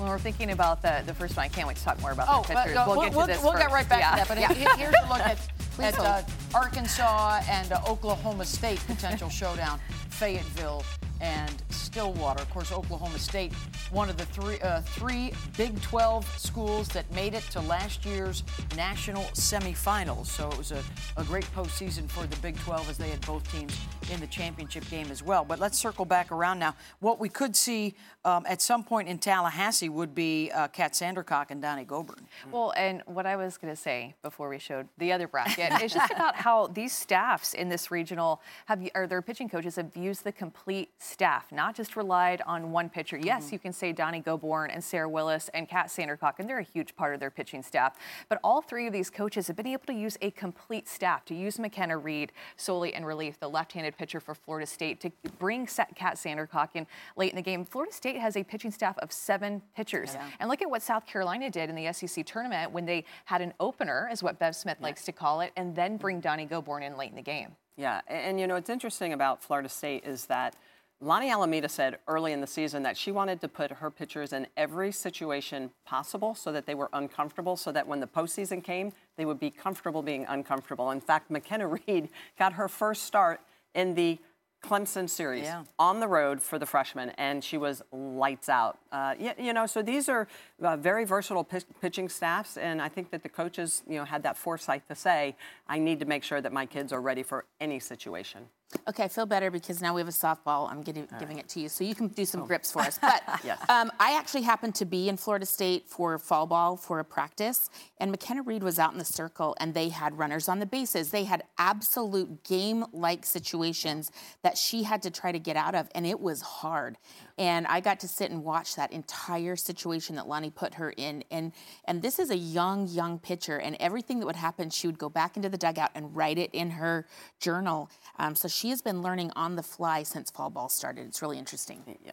[0.00, 2.26] when we're thinking about the, the first one, I can't wait to talk more about
[2.30, 2.76] oh, the pitchers.
[2.76, 4.10] Uh, we'll, we'll, get to we'll, this We'll get right back yeah.
[4.10, 4.28] to that.
[4.28, 4.76] But yeah.
[4.76, 5.38] here's a look at,
[5.78, 6.22] at uh,
[6.54, 9.78] Arkansas and uh, Oklahoma State potential showdown.
[10.08, 10.82] Fayetteville
[11.20, 12.42] and Stillwater.
[12.42, 13.52] Of course, Oklahoma State,
[13.90, 18.44] one of the three, uh, three Big 12 schools that made it to last year's
[18.76, 20.26] national semifinals.
[20.26, 20.82] So it was a,
[21.16, 23.76] a great postseason for the Big 12 as they had both teams
[24.12, 25.44] in the championship game as well.
[25.44, 26.74] But let's circle back around now.
[27.00, 31.46] What we could see um, at some point in Tallahassee would be uh, Kat Sandercock
[31.50, 32.22] and Donnie Gobourn.
[32.52, 35.92] Well, and what I was going to say before we showed the other bracket is
[35.92, 40.24] just about how these staffs in this regional have, or their pitching coaches have used
[40.24, 43.18] the complete staff, not just relied on one pitcher.
[43.18, 43.54] Yes, mm-hmm.
[43.54, 46.94] you can say Donnie Gobourn and Sarah Willis and Kat Sandercock, and they're a huge
[46.94, 47.96] part of their pitching staff.
[48.28, 51.34] But all three of these coaches have been able to use a complete staff to
[51.34, 56.16] use McKenna Reed solely in relief, the left-handed pitcher for Florida State, to bring Kat
[56.16, 57.64] Sandercock in late in the game.
[57.64, 60.14] Florida State has a pitching staff of seven pitchers.
[60.14, 60.28] Yeah.
[60.38, 63.52] And look at what South Carolina did in the SEC tournament when they had an
[63.58, 64.86] opener, is what Bev Smith yeah.
[64.86, 67.56] likes to call it, and then bring Donnie Gobourn in late in the game.
[67.76, 70.54] Yeah, and, and you know, what's interesting about Florida State is that
[71.02, 74.46] Lonni Alameda said early in the season that she wanted to put her pitchers in
[74.56, 79.24] every situation possible so that they were uncomfortable, so that when the postseason came, they
[79.24, 80.90] would be comfortable being uncomfortable.
[80.90, 83.40] In fact, McKenna Reed got her first start
[83.74, 84.18] in the
[84.62, 85.64] Clemson series yeah.
[85.78, 88.78] on the road for the freshman, and she was lights out.
[88.92, 90.28] Uh, you, you, know, so these are
[90.62, 94.22] uh, very versatile p- pitching staffs, and I think that the coaches, you know, had
[94.22, 95.36] that foresight to say,
[95.68, 98.46] I need to make sure that my kids are ready for any situation.
[98.88, 100.70] Okay, I feel better because now we have a softball.
[100.70, 102.46] I'm giving, giving it to you, so you can do some oh.
[102.46, 102.98] grips for us.
[103.10, 103.58] But yes.
[103.68, 107.68] um, I actually happened to be in Florida State for fall ball for a practice,
[107.98, 111.10] and McKenna Reed was out in the circle, and they had runners on the bases.
[111.10, 116.06] They had absolute game-like situations that she had to try to get out of, and
[116.06, 116.96] it was hard.
[117.40, 121.24] And I got to sit and watch that entire situation that Lonni put her in.
[121.30, 121.52] And
[121.86, 125.08] and this is a young, young pitcher, and everything that would happen, she would go
[125.08, 127.06] back into the dugout and write it in her
[127.38, 127.88] journal.
[128.18, 131.06] Um, so she has been learning on the fly since fall ball started.
[131.06, 131.82] It's really interesting.
[132.04, 132.12] Yeah.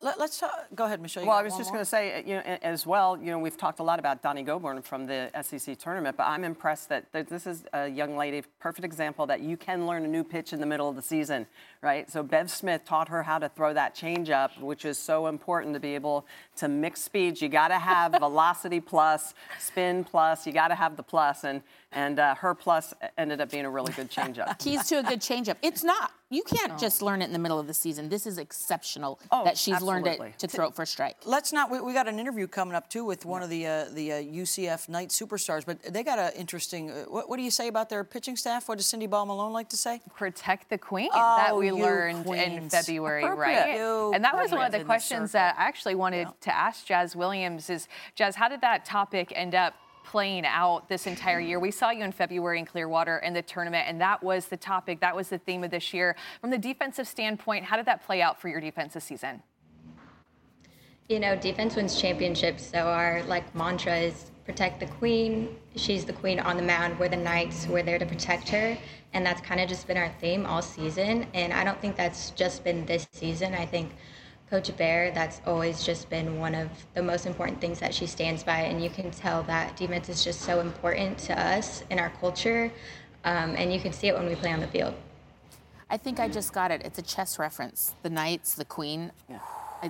[0.00, 0.40] Let, us
[0.72, 1.26] go ahead, Michele.
[1.26, 3.80] well, I was just going to say, you know, as well, you know, we've talked
[3.80, 7.64] a lot about Donnie Gobourn from the SEC tournament, but I'm impressed that this is
[7.72, 10.88] a young lady, perfect example that you can learn a new pitch in the middle
[10.88, 11.46] of the season,
[11.82, 12.08] right?
[12.08, 15.80] So Bev Smith taught her how to throw that changeup, which is so important to
[15.80, 17.40] be able to mix speeds.
[17.40, 20.46] You got to have velocity plus, spin plus.
[20.46, 23.70] You got to have the plus, and and uh, her plus ended up being a
[23.70, 24.58] really good changeup.
[24.62, 25.56] Keys to a good changeup.
[25.62, 26.12] It's not.
[26.32, 28.08] You can't just learn it in the middle of the season.
[28.08, 30.10] This is exceptional oh, that she's absolutely.
[30.10, 31.16] learned it to throw it for strike.
[31.24, 31.72] Let's not.
[31.72, 33.44] We, we got an interview coming up too with one yeah.
[33.44, 36.92] of the uh, the uh, UCF Knight superstars, but they got an interesting.
[36.92, 38.68] Uh, what, what, do you say about their pitching staff?
[38.68, 40.00] What does Cindy Ball Malone like to say?
[40.14, 42.62] Protect the queen oh, that we learned queens.
[42.62, 43.76] in February, right?
[43.76, 46.32] You and that was one of the questions that I actually wanted yeah.
[46.42, 47.68] to ask Jazz Williams.
[47.68, 49.74] Is Jazz, how did that topic end up?
[50.04, 51.60] Playing out this entire year.
[51.60, 55.00] We saw you in February in Clearwater in the tournament, and that was the topic,
[55.00, 56.16] that was the theme of this year.
[56.40, 59.42] From the defensive standpoint, how did that play out for your defense this season?
[61.08, 65.56] You know, defense wins championships, so our like mantra is protect the queen.
[65.76, 66.98] She's the queen on the mound.
[66.98, 67.68] We're the knights.
[67.68, 68.76] We're there to protect her.
[69.12, 71.26] And that's kind of just been our theme all season.
[71.34, 73.54] And I don't think that's just been this season.
[73.54, 73.92] I think
[74.50, 78.42] Coach Bear, that's always just been one of the most important things that she stands
[78.42, 78.62] by.
[78.62, 82.72] And you can tell that defense is just so important to us in our culture.
[83.24, 84.94] Um, and you can see it when we play on the field.
[85.88, 86.82] I think I just got it.
[86.84, 87.94] It's a chess reference.
[88.02, 89.12] The Knights, the Queen.
[89.28, 89.38] Yeah.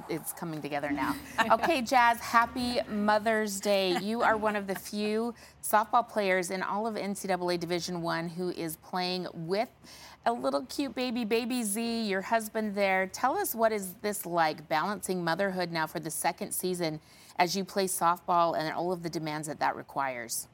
[0.09, 1.17] It's coming together now.
[1.51, 3.97] Okay, Jazz, happy Mother's Day.
[3.99, 8.51] You are one of the few softball players in all of NCAA Division One who
[8.51, 9.69] is playing with
[10.27, 13.07] a little cute baby, baby Z, your husband there.
[13.07, 17.01] Tell us what is this like balancing motherhood now for the second season
[17.37, 20.47] as you play softball and all of the demands that that requires.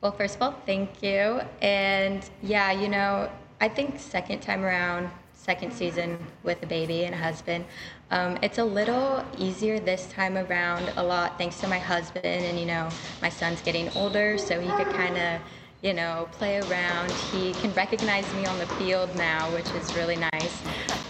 [0.00, 1.40] Well, first of all, thank you.
[1.62, 7.14] And yeah, you know, I think second time around, second season with a baby and
[7.14, 7.64] a husband,
[8.10, 10.90] um, it's a little easier this time around.
[10.96, 12.88] A lot thanks to my husband, and you know,
[13.20, 15.40] my son's getting older, so he could kind of
[15.82, 17.10] you know, play around.
[17.32, 20.62] He can recognize me on the field now, which is really nice.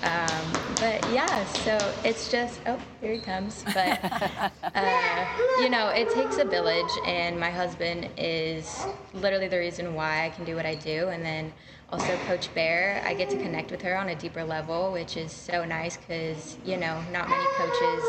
[0.02, 3.64] Um, but yeah, so it's just, oh, here he comes.
[3.74, 3.98] But,
[4.74, 5.26] uh,
[5.60, 10.30] you know, it takes a village, and my husband is literally the reason why I
[10.30, 11.08] can do what I do.
[11.08, 11.52] And then
[11.90, 15.32] also, Coach Bear, I get to connect with her on a deeper level, which is
[15.32, 18.02] so nice because, you know, not many coaches,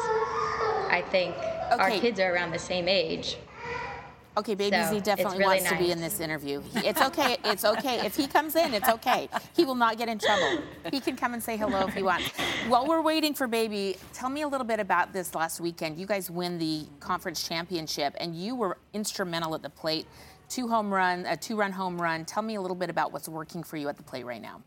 [0.91, 1.76] I think, okay.
[1.80, 3.38] our kids are around the same age.
[4.39, 5.73] Okay, Baby so Z definitely really wants nice.
[5.73, 6.63] to be in this interview.
[6.75, 7.36] It's okay.
[7.43, 8.06] It's okay.
[8.06, 9.28] If he comes in, it's okay.
[9.54, 10.63] He will not get in trouble.
[10.93, 12.30] He can come and say hello if he wants.
[12.69, 15.97] While we're waiting for Baby, tell me a little bit about this last weekend.
[15.97, 20.08] You guys win the conference championship, and you were instrumental at the plate.
[20.47, 22.23] Two home run, a two-run home run.
[22.23, 24.62] Tell me a little bit about what's working for you at the plate right now.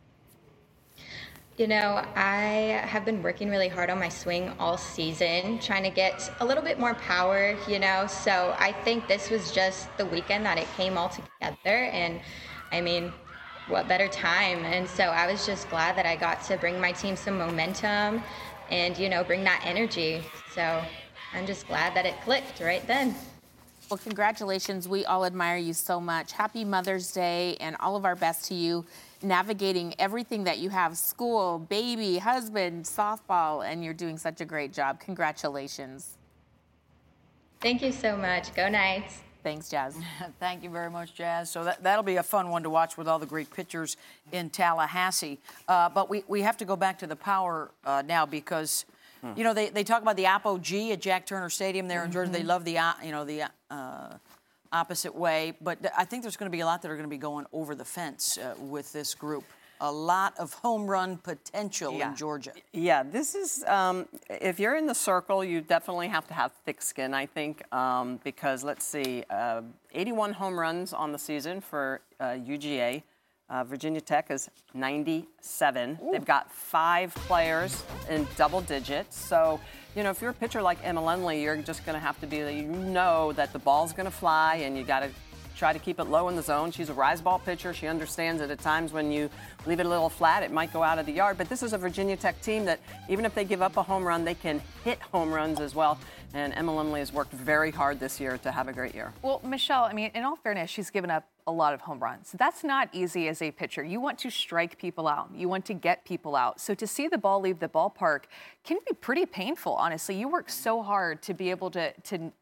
[1.59, 5.91] You know, I have been working really hard on my swing all season, trying to
[5.91, 8.07] get a little bit more power, you know.
[8.07, 11.59] So I think this was just the weekend that it came all together.
[11.67, 12.21] And
[12.73, 13.13] I mean,
[13.69, 14.65] what better time?
[14.65, 18.23] And so I was just glad that I got to bring my team some momentum
[18.71, 20.25] and, you know, bring that energy.
[20.55, 20.83] So
[21.35, 23.15] I'm just glad that it clicked right then.
[23.91, 24.89] Well, congratulations.
[24.89, 26.33] We all admire you so much.
[26.33, 28.87] Happy Mother's Day and all of our best to you
[29.23, 34.73] navigating everything that you have school, baby, husband, softball, and you're doing such a great
[34.73, 35.01] job.
[35.01, 36.19] Congratulations.
[37.61, 38.55] Thank you so much.
[38.55, 39.21] Go Knights.
[39.43, 39.97] Thanks, Jazz.
[40.41, 41.51] Thank you very much, Jazz.
[41.51, 43.97] So that, that'll be a fun one to watch with all the great pitchers
[44.31, 45.39] in Tallahassee.
[45.67, 48.85] Uh, but we, we have to go back to the power uh, now because,
[49.21, 49.33] hmm.
[49.37, 52.31] you know, they, they talk about the apogee at Jack Turner Stadium there in Georgia.
[52.31, 52.41] Mm-hmm.
[52.41, 54.15] They love the, uh, you know, the uh,
[54.73, 55.55] opposite way.
[55.61, 57.47] But I think there's going to be a lot that are going to be going
[57.53, 59.45] over the fence uh, with this group
[59.83, 62.11] a lot of home run potential yeah.
[62.11, 62.53] in Georgia.
[62.73, 66.81] Yeah, this is, um, if you're in the circle, you definitely have to have thick
[66.81, 72.01] skin, I think, um, because let's see, uh, 81 home runs on the season for
[72.21, 73.03] uh, UGA.
[73.51, 75.99] Uh, Virginia Tech is 97.
[76.03, 76.13] Ooh.
[76.13, 79.19] They've got five players in double digits.
[79.19, 79.61] So,
[79.95, 82.27] you know, if you're a pitcher like Emma Lemley, you're just going to have to
[82.27, 85.11] be, you know that the ball's going to fly and you got to
[85.57, 86.71] try to keep it low in the zone.
[86.71, 87.73] She's a rise ball pitcher.
[87.73, 89.31] She understands that at times when you
[89.67, 91.39] leave it a little flat, it might go out of the yard.
[91.39, 94.05] But this is a Virginia Tech team that even if they give up a home
[94.05, 95.99] run, they can hit home runs as well.
[96.35, 99.13] And Emma Lemley has worked very hard this year to have a great year.
[99.21, 102.33] Well, Michele, I mean, in all fairness, she's given up a lot of home runs.
[102.39, 103.83] That's not easy as a pitcher.
[103.83, 105.31] You want to strike people out.
[105.35, 106.61] You want to get people out.
[106.61, 108.23] So to see the ball leave the ballpark
[108.65, 110.15] can be pretty painful, honestly.
[110.15, 112.33] You work so hard to be able to, to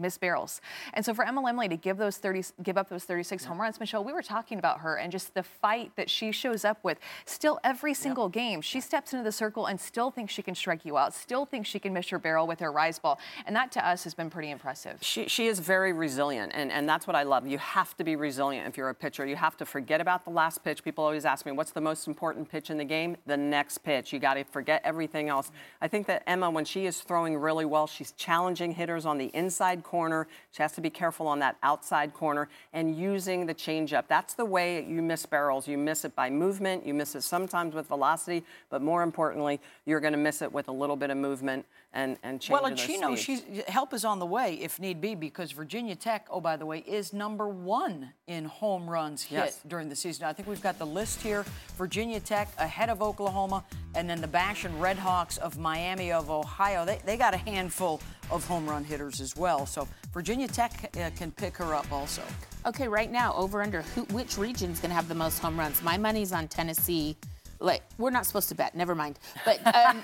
[0.00, 0.60] miss barrels.
[0.92, 3.48] And so for Emma Lemley to give those 30, give up those 36 yeah.
[3.48, 6.64] home runs, Michele, we were talking about her and just the fight that she shows
[6.64, 6.98] up with.
[7.24, 10.84] Still, every single game, she steps into the circle and still thinks she can strike
[10.84, 11.14] you out.
[11.14, 14.04] Still thinks she can miss your barrel with her rise ball, and that to us
[14.04, 14.98] has been pretty impressive.
[15.00, 17.46] She, she is very resilient, and, and that's what I love.
[17.46, 19.24] You have to be resilient if you're a pitcher.
[19.24, 20.82] You have to forget about the last pitch.
[20.82, 23.16] People always ask me, what's the most important pitch in the game?
[23.26, 24.12] The next pitch.
[24.12, 25.52] You got to forget everything else.
[25.80, 29.30] I think that Emma, when she is throwing really well, she's challenging hitters on the
[29.34, 30.26] inside corner.
[30.50, 34.08] She has to be careful on that outside corner and using the changeup.
[34.08, 35.68] That's the way you miss barrels.
[35.68, 36.84] You miss it by movement.
[36.84, 40.66] You miss it sometimes with velocity, but more importantly, you're going to miss it with
[40.66, 42.52] a little bit of movement and and change.
[42.52, 45.94] Well, and she knows she's help is on the way if need be because Virginia
[45.94, 49.60] Tech, oh by the way, is number one in home runs hit yes.
[49.66, 50.26] during the season.
[50.26, 51.44] I think we've got the list here:
[51.78, 56.30] Virginia Tech ahead of Oklahoma, and then the Bash and Red Hawks of Miami of
[56.30, 56.84] Ohio.
[56.84, 59.64] They they got a handful of home run hitters as well.
[59.64, 62.22] So Virginia Tech uh, can pick her up also.
[62.66, 65.82] Okay, right now over under who, which region's going to have the most home runs?
[65.82, 67.16] My money's on Tennessee
[67.64, 70.02] like we're not supposed to bet never mind but um,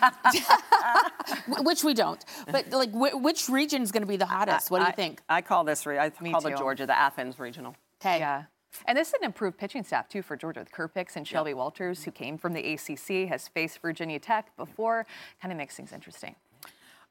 [1.64, 4.78] which we don't but like wh- which region is going to be the hottest what
[4.78, 6.50] do you I, think i call this re- i Me call too.
[6.50, 8.44] the georgia the athens regional okay yeah
[8.86, 11.56] and this is an improved pitching staff too for Georgia with Kerpics and Shelby yep.
[11.56, 15.06] Walters, who came from the ACC, has faced Virginia Tech before.
[15.42, 16.36] Kind of makes things interesting.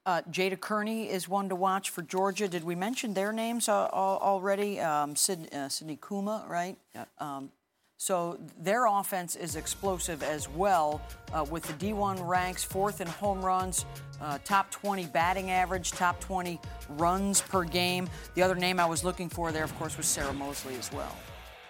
[0.06, 2.48] Uh, Jayda Kearney is one to watch for Georgia.
[2.48, 4.80] Did we mention their names uh, already?
[4.80, 6.76] Um, Sid, uh, Sydney Kuma, right?
[6.94, 7.08] Yep.
[7.18, 7.52] Um,
[8.00, 11.02] so their offense is explosive as well,
[11.34, 13.84] uh, with the D1 ranks fourth in home runs,
[14.22, 16.58] uh, top 20 batting average, top 20
[16.88, 18.08] runs per game.
[18.34, 21.14] The other name I was looking for there, of course, was Sarah Mosley as well.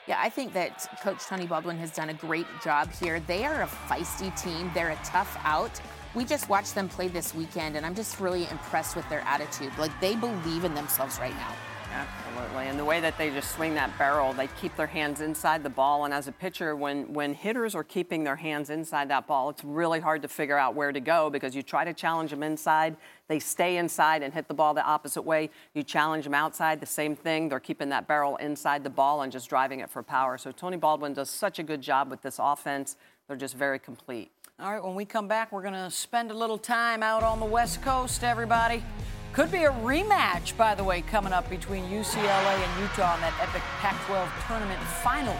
[0.06, 3.18] Yeah, I think that Coach Tony Baldwin has done a great job here.
[3.18, 4.70] They are a feisty team.
[4.72, 5.80] They're a tough out.
[6.14, 9.72] We just watched them play this weekend, and I'm just really impressed with their attitude.
[9.78, 11.56] Like, they believe in themselves right now.
[11.92, 12.66] Absolutely.
[12.66, 15.70] And the way that they just swing that barrel, they keep their hands inside the
[15.70, 16.04] ball.
[16.04, 19.64] And as a pitcher, when, when hitters are keeping their hands inside that ball, it's
[19.64, 22.96] really hard to figure out where to go because you try to challenge them inside,
[23.28, 25.50] they stay inside and hit the ball the opposite way.
[25.74, 27.48] You challenge them outside, the same thing.
[27.48, 30.38] They're keeping that barrel inside the ball and just driving it for power.
[30.38, 32.96] So Tony Baldwin does such a good job with this offense.
[33.26, 34.30] They're just very complete.
[34.60, 37.40] All right, when we come back, we're going to spend a little time out on
[37.40, 38.82] the West Coast, everybody.
[39.32, 43.32] Could be a rematch, by the way, coming up between UCLA and Utah in that
[43.40, 45.36] epic Pac 12 tournament final.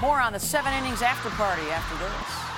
[0.00, 2.52] More on the seven innings after party after this.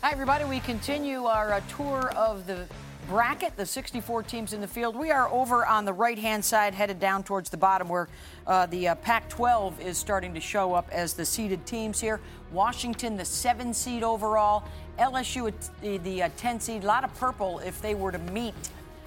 [0.00, 0.44] Hi, everybody.
[0.44, 2.68] We continue our uh, tour of the
[3.08, 4.96] bracket, the 64 teams in the field.
[4.96, 8.08] We are over on the right hand side, headed down towards the bottom where
[8.46, 12.20] uh, the uh, Pac 12 is starting to show up as the seeded teams here.
[12.52, 14.64] Washington, the seven seed overall.
[14.98, 16.84] LSU, the, the uh, 10 seed.
[16.84, 18.54] A lot of purple if they were to meet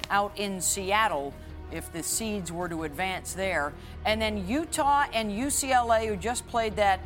[0.09, 1.33] out in Seattle
[1.71, 3.73] if the seeds were to advance there.
[4.05, 6.99] And then Utah and UCLA, who just played that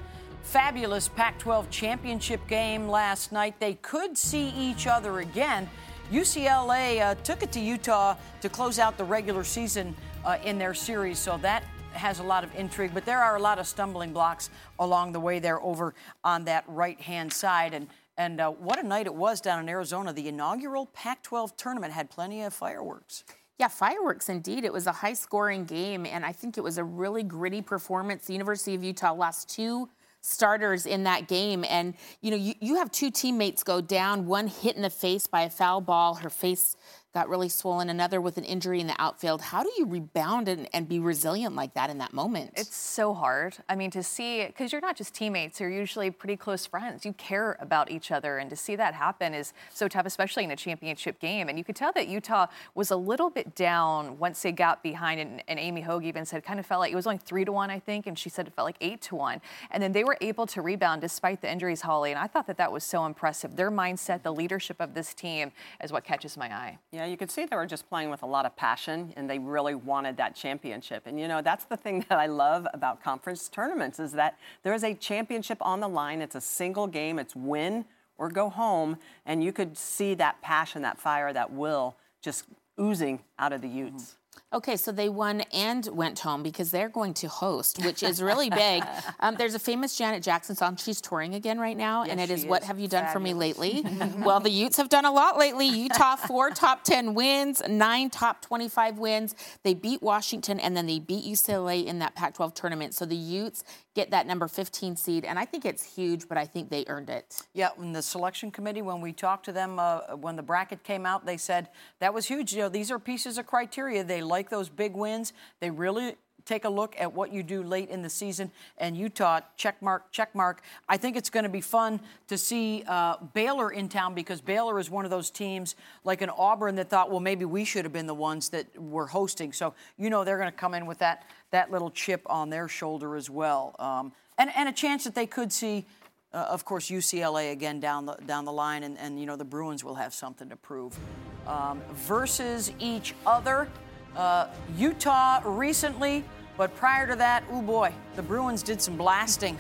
[0.43, 5.69] fabulous Pac 12 championship game last night, they could see each other again
[6.12, 9.95] UCLA uh, took it to Utah to close out the regular season
[10.26, 12.91] uh, in their series, so that has a lot of intrigue.
[12.93, 14.49] But there are a lot of stumbling blocks
[14.80, 15.93] along the way there over
[16.26, 17.74] on that right hand side.
[17.74, 17.88] And
[18.18, 20.12] and uh, what a night it was down in Arizona.
[20.12, 23.24] The inaugural Pac 12 tournament had plenty of fireworks.
[23.57, 24.66] Yeah, fireworks indeed.
[24.66, 28.26] It was a high scoring game, and I think it was a really gritty performance.
[28.26, 29.88] The University of Utah lost two
[30.22, 31.65] starters in that game.
[31.67, 35.28] And, you know, you, you have two teammates go down, one hit in the face
[35.28, 36.15] by a foul ball.
[36.15, 36.76] Her face
[37.14, 39.41] got really swollen, another with an injury in the outfield.
[39.41, 42.53] How do you rebound and, and be resilient like that in that moment?
[42.55, 43.57] It's so hard.
[43.68, 47.05] I mean, to see, because you're not just teammates, you're usually pretty close friends.
[47.05, 50.51] You care about each other, and to see that happen is so tough, especially in
[50.51, 51.49] a championship game.
[51.49, 55.20] And you could tell that Utah was a little bit down once they got behind,
[55.20, 57.51] and, and Amy Hogue even said kind of felt like it was only three to
[57.51, 59.41] one, I think, and she said it felt like eight to one.
[59.72, 62.57] And then they were able to rebound despite the injuries, Holly, and I thought that
[62.57, 63.57] that was so impressive.
[63.57, 65.51] Their mindset, the leadership of this team
[65.84, 66.78] is what catches my eye.
[66.91, 67.00] Yeah.
[67.01, 69.39] Yeah, you could see they were just playing with a lot of passion and they
[69.39, 71.07] really wanted that championship.
[71.07, 74.71] And you know, that's the thing that I love about conference tournaments is that there
[74.75, 76.21] is a championship on the line.
[76.21, 77.17] It's a single game.
[77.17, 77.85] It's win
[78.19, 82.45] or go home and you could see that passion, that fire, that will just
[82.79, 84.17] oozing out of the Utes.
[84.53, 88.49] Okay, so they won and went home because they're going to host, which is really
[88.49, 88.84] big.
[89.19, 90.77] Um, there's a famous Janet Jackson song.
[90.77, 93.13] She's touring again right now, yes, and it is, is "What Have You Done Fabulous.
[93.13, 93.86] for Me Lately."
[94.19, 95.67] well, the Utes have done a lot lately.
[95.67, 99.36] Utah four top ten wins, nine top twenty-five wins.
[99.63, 102.95] They beat Washington, and then they beat UCLA in that Pac-12 tournament.
[102.95, 103.63] So the Utes
[103.93, 107.09] get that number 15 seed, and I think it's huge, but I think they earned
[107.09, 107.41] it.
[107.53, 111.05] Yeah, when the selection committee, when we talked to them, uh, when the bracket came
[111.05, 111.69] out, they said
[111.99, 112.53] that was huge.
[112.53, 114.03] You know, these are pieces of criteria.
[114.03, 115.34] They like those big wins.
[115.59, 116.15] They really
[116.45, 118.51] take a look at what you do late in the season.
[118.78, 120.61] And Utah, check mark, check mark.
[120.88, 124.80] I think it's going to be fun to see uh, Baylor in town because Baylor
[124.80, 127.93] is one of those teams like an Auburn that thought, well, maybe we should have
[127.93, 129.53] been the ones that were hosting.
[129.53, 132.67] So you know they're going to come in with that that little chip on their
[132.69, 135.86] shoulder as well, um, and and a chance that they could see.
[136.34, 139.43] Uh, of course, UCLA again down the down the line, and, and you know the
[139.43, 140.97] Bruins will have something to prove.
[141.45, 143.67] Um, versus each other,
[144.16, 144.47] uh,
[144.78, 146.24] Utah recently,
[146.57, 149.57] but prior to that, oh boy, the Bruins did some blasting.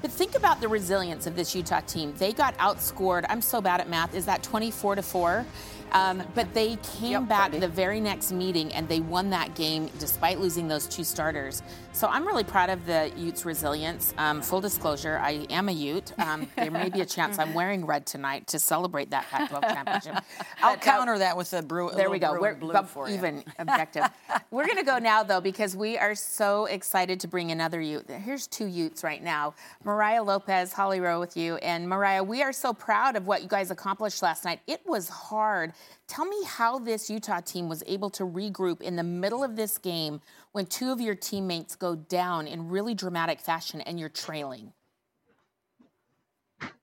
[0.00, 2.12] But think about the resilience of this Utah team.
[2.18, 3.24] They got outscored.
[3.28, 4.14] I'm so bad at math.
[4.14, 5.46] Is that 24 to four?
[5.92, 7.60] Um, but they came Yep, back buddy.
[7.60, 11.62] the very next meeting and they won that game despite losing those two starters.
[11.92, 14.14] So I'm really proud of the Utes' resilience.
[14.16, 16.12] Um, full disclosure, I am a Ute.
[16.18, 20.24] Um, there may be a chance I'm wearing red tonight to celebrate that Pac-12 championship.
[20.62, 21.90] I'll uh, counter that with a brew.
[21.94, 22.38] there we go.
[22.40, 23.14] We're blue bu- for you.
[23.16, 24.04] even objective.
[24.50, 28.08] We're going to go now, though, because we are so excited to bring another Ute.
[28.10, 29.54] Here's two Utes right now.
[29.84, 31.56] Mariah Lopez, Holly Rowe with you.
[31.56, 34.60] And Mariah, we are so proud of what you guys accomplished last night.
[34.66, 35.74] It was hard.
[36.08, 39.78] Tell me how this Utah team was able to regroup in the middle of this
[39.78, 40.20] game
[40.52, 44.72] when two of your teammates go down in really dramatic fashion and you're trailing.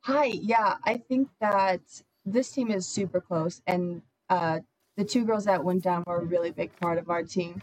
[0.02, 1.82] Hi, yeah, I think that
[2.26, 4.60] this team is super close, and uh,
[4.98, 7.62] the two girls that went down were a really big part of our team.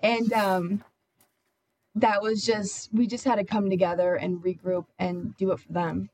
[0.00, 0.84] And um,
[1.94, 5.72] that was just, we just had to come together and regroup and do it for
[5.72, 6.10] them.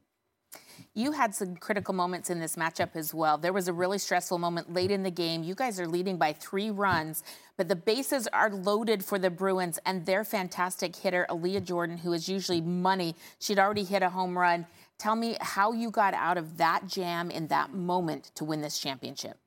[0.95, 3.39] You had some critical moments in this matchup as well.
[3.39, 5.43] There was a really stressful moment late in the game.
[5.43, 7.23] You guys are leading by three runs,
[7.57, 12.13] but the bases are loaded for the Bruins and their fantastic hitter, Aaliyah Jordan, who
[12.13, 13.17] is usually money.
[13.39, 14.67] She'd already hit a home run.
[14.99, 18.79] Tell me how you got out of that jam in that moment to win this
[18.79, 19.39] championship.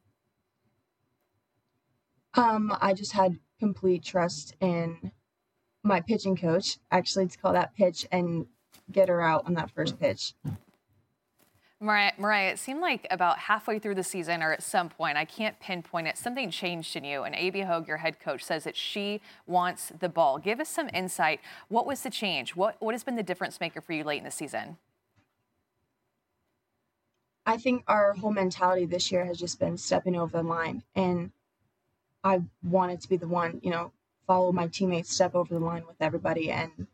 [2.34, 5.12] Um, I just had complete trust in
[5.84, 8.48] my pitching coach, actually, to call that pitch and
[8.92, 10.34] get her out on that first pitch.
[11.82, 15.26] Mariah, Mariah, it seemed like about halfway through the season or at some point, I
[15.26, 17.24] can't pinpoint it, something changed in you.
[17.24, 20.38] And Amy Hogue, your head coach, says that she wants the ball.
[20.38, 21.42] Give us some insight.
[21.68, 22.56] What was the change?
[22.56, 24.78] What, what has been the difference maker for you late in the season?
[27.46, 30.82] I think our whole mentality this year has just been stepping over the line.
[30.96, 31.32] And
[32.24, 33.92] I wanted to be the one, you know,
[34.26, 36.88] follow my teammates, step over the line with everybody and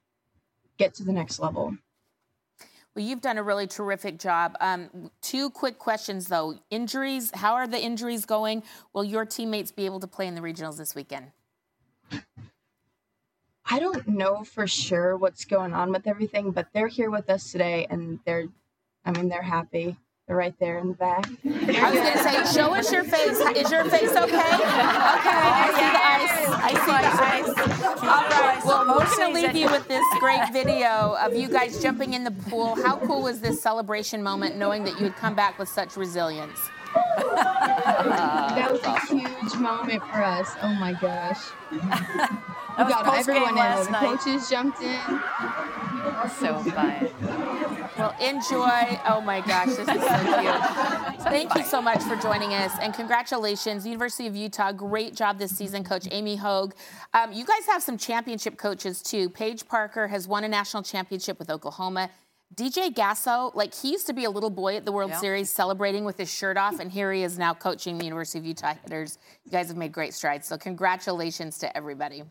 [0.78, 1.78] get to the next level.
[2.96, 4.58] Well, you've done a really terrific job.
[4.60, 6.60] Um, two quick questions, though.
[6.70, 8.64] Injuries, how are the injuries going?
[8.94, 11.28] Will your teammates be able to play in the regionals this weekend?
[13.66, 17.50] I don't know for sure what's going on with everything, but they're here with us
[17.50, 18.48] today and they're,
[19.06, 19.96] I mean, they're happy.
[20.28, 21.30] They're right there in the back.
[21.46, 23.40] I was going to say, show us your face.
[23.40, 24.36] Is your face okay?
[24.36, 24.62] Okay,
[25.48, 26.36] I see the ice.
[26.60, 27.51] I see the ice.
[29.02, 31.82] All right, well, we're going to leave you with this great video of you guys
[31.82, 32.76] jumping in the pool.
[32.84, 36.70] How cool was this celebration moment knowing that you had come back with such resilience?
[37.18, 40.52] that was a huge moment for us.
[40.62, 41.40] Oh my gosh.
[41.72, 43.56] we got everyone in.
[43.56, 44.20] The night.
[44.20, 45.00] coaches jumped in.
[46.40, 47.10] So fun.
[47.98, 49.00] Well, enjoy.
[49.08, 51.22] Oh my gosh, this is so cute.
[51.24, 54.72] Thank you so much for joining us, and congratulations, University of Utah.
[54.72, 56.74] Great job this season, Coach Amy Hogue.
[57.14, 59.30] Um, you guys have some championship coaches too.
[59.30, 62.10] Paige Parker has won a national championship with Oklahoma.
[62.56, 65.20] DJ Gasso, like he used to be a little boy at the World Yeah.
[65.20, 68.46] Series celebrating with his shirt off, and here he is now coaching the University of
[68.46, 69.18] Utah hitters.
[69.46, 72.24] You guys have made great strides, so congratulations to everybody.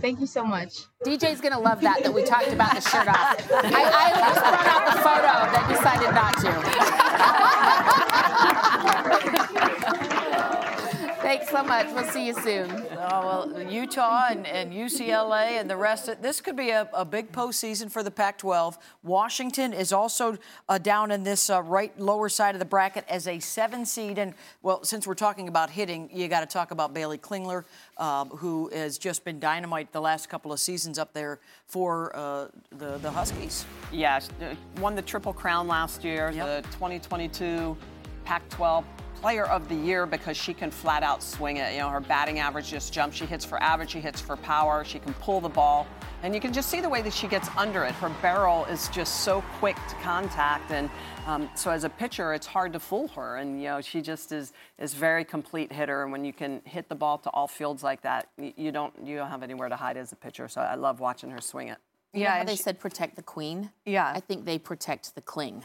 [0.00, 0.86] Thank you so much.
[1.04, 3.50] DJ's gonna love that that we talked about the shirt off.
[3.52, 4.12] I, I
[4.50, 6.36] brought out the photo, then decided not
[10.08, 10.18] to.
[11.32, 11.86] Thanks so much.
[11.94, 12.70] We'll see you soon.
[12.70, 16.08] Oh, well, Utah and, and UCLA and the rest.
[16.08, 18.76] Of, this could be a, a big postseason for the Pac-12.
[19.02, 20.36] Washington is also
[20.68, 24.18] uh, down in this uh, right lower side of the bracket as a seven seed.
[24.18, 27.64] And well, since we're talking about hitting, you got to talk about Baylee Klingler,
[27.96, 32.48] um, who has just been dynamite the last couple of seasons up there for uh,
[32.76, 33.64] the the Huskies.
[33.90, 36.64] Yeah, uh, won the Triple Crown last year, Yep.
[36.64, 37.74] the 2022
[38.26, 38.84] Pac 12
[39.22, 41.72] Player of the Year because she can flat out swing it.
[41.74, 43.16] You know, her batting average just jumps.
[43.16, 45.86] She hits for average, she hits for power, she can pull the ball.
[46.24, 47.92] And you can just see the way that she gets under it.
[47.94, 50.72] Her barrel is just so quick to contact.
[50.72, 50.90] And
[51.26, 53.36] um, so as a pitcher, it's hard to fool her.
[53.36, 56.02] And, you know, she just is is very complete hitter.
[56.02, 58.92] And when you can hit the ball to all fields like that, you, you don't
[59.04, 60.48] you don't have anywhere to hide as a pitcher.
[60.48, 61.78] So I love watching her swing it.
[62.12, 63.70] You Yeah, they she- said protect the queen?
[63.86, 64.12] Yeah.
[64.12, 65.62] I think they protect the cling.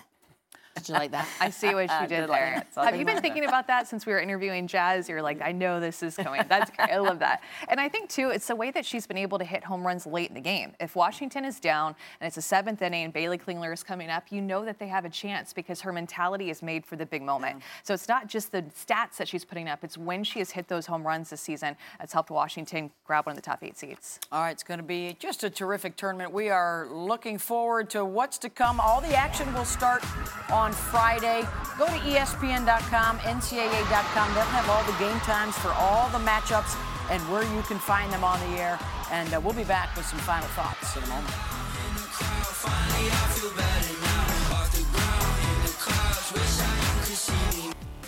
[0.77, 1.27] Did you like that?
[1.39, 2.57] I see what you uh, did did like there.
[2.59, 2.67] it.
[2.73, 5.09] So I Have you been like thinking about that since we were interviewing Jazz?
[5.09, 6.43] You're like, I know this is coming.
[6.47, 6.89] That's great.
[6.89, 7.41] I love that.
[7.67, 10.05] And I think too, it's the way that she's been able to hit home runs
[10.05, 10.73] late in the game.
[10.79, 14.31] If Washington is down and it's a seventh inning and Baylee Klingler is coming up,
[14.31, 17.21] you know that they have a chance because her mentality is made for the big
[17.21, 17.61] moment.
[17.83, 20.67] So it's not just the stats that she's putting up; it's when she has hit
[20.67, 24.19] those home runs this season that's helped Washington grab one of the top eight seats.
[24.31, 26.31] All right, it's going to be just a terrific tournament.
[26.31, 28.79] We are looking forward to what's to come.
[28.79, 30.03] All the action will start
[30.51, 31.47] on Friday.
[31.77, 34.33] Go to ESPN.com, NCAA.com.
[34.33, 36.75] They'll have all the game times for all the matchups
[37.09, 38.79] and where you can find them on the air.
[39.11, 41.33] And uh, we'll be back with some final thoughts in a moment.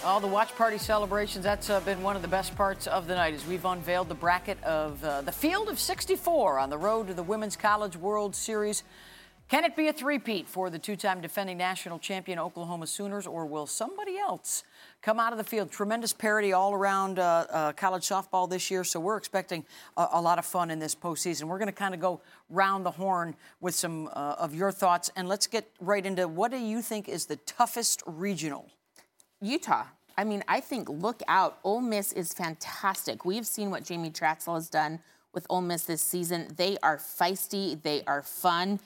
[0.03, 3.15] All the watch party celebrations, that's uh, been one of the best parts of the
[3.15, 7.07] night as we've unveiled the bracket of uh, the field of 64 on the road
[7.07, 8.83] to the Women's College World Series.
[9.49, 13.65] Can it be a three-peat for the two-time defending national champion Oklahoma Sooners, or will
[13.65, 14.63] somebody else
[15.01, 15.71] come out of the field?
[15.71, 19.65] Tremendous parity all around uh, uh, college softball this year, so we're expecting
[19.97, 21.45] a, a lot of fun in this postseason.
[21.45, 22.21] We're going to kind of go
[22.51, 26.51] round the horn with some uh, of your thoughts, and let's get right into what
[26.51, 28.69] do you think is the toughest regional?
[29.41, 29.85] Utah.
[30.15, 31.57] I mean, I think look out.
[31.63, 33.25] Ole Miss is fantastic.
[33.25, 34.99] We've seen what Jamie Trachsel has done
[35.33, 36.47] with Ole Miss this season.
[36.55, 38.79] They are feisty, they are fun.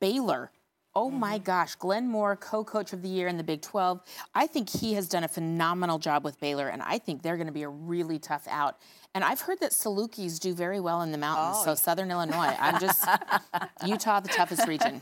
[0.00, 0.50] Baylor.
[0.94, 1.20] Oh mm-hmm.
[1.20, 4.00] my gosh, Glenn Moore, co-coach of the year in the Big 12.
[4.34, 7.46] I think he has done a phenomenal job with Baylor, and I think they're going
[7.46, 8.78] to be a really tough out.
[9.12, 12.54] And I've heard that Salukis do very well in the mountains, so Southern Illinois.
[12.60, 13.04] I'm just
[13.84, 15.00] Utah, the toughest region.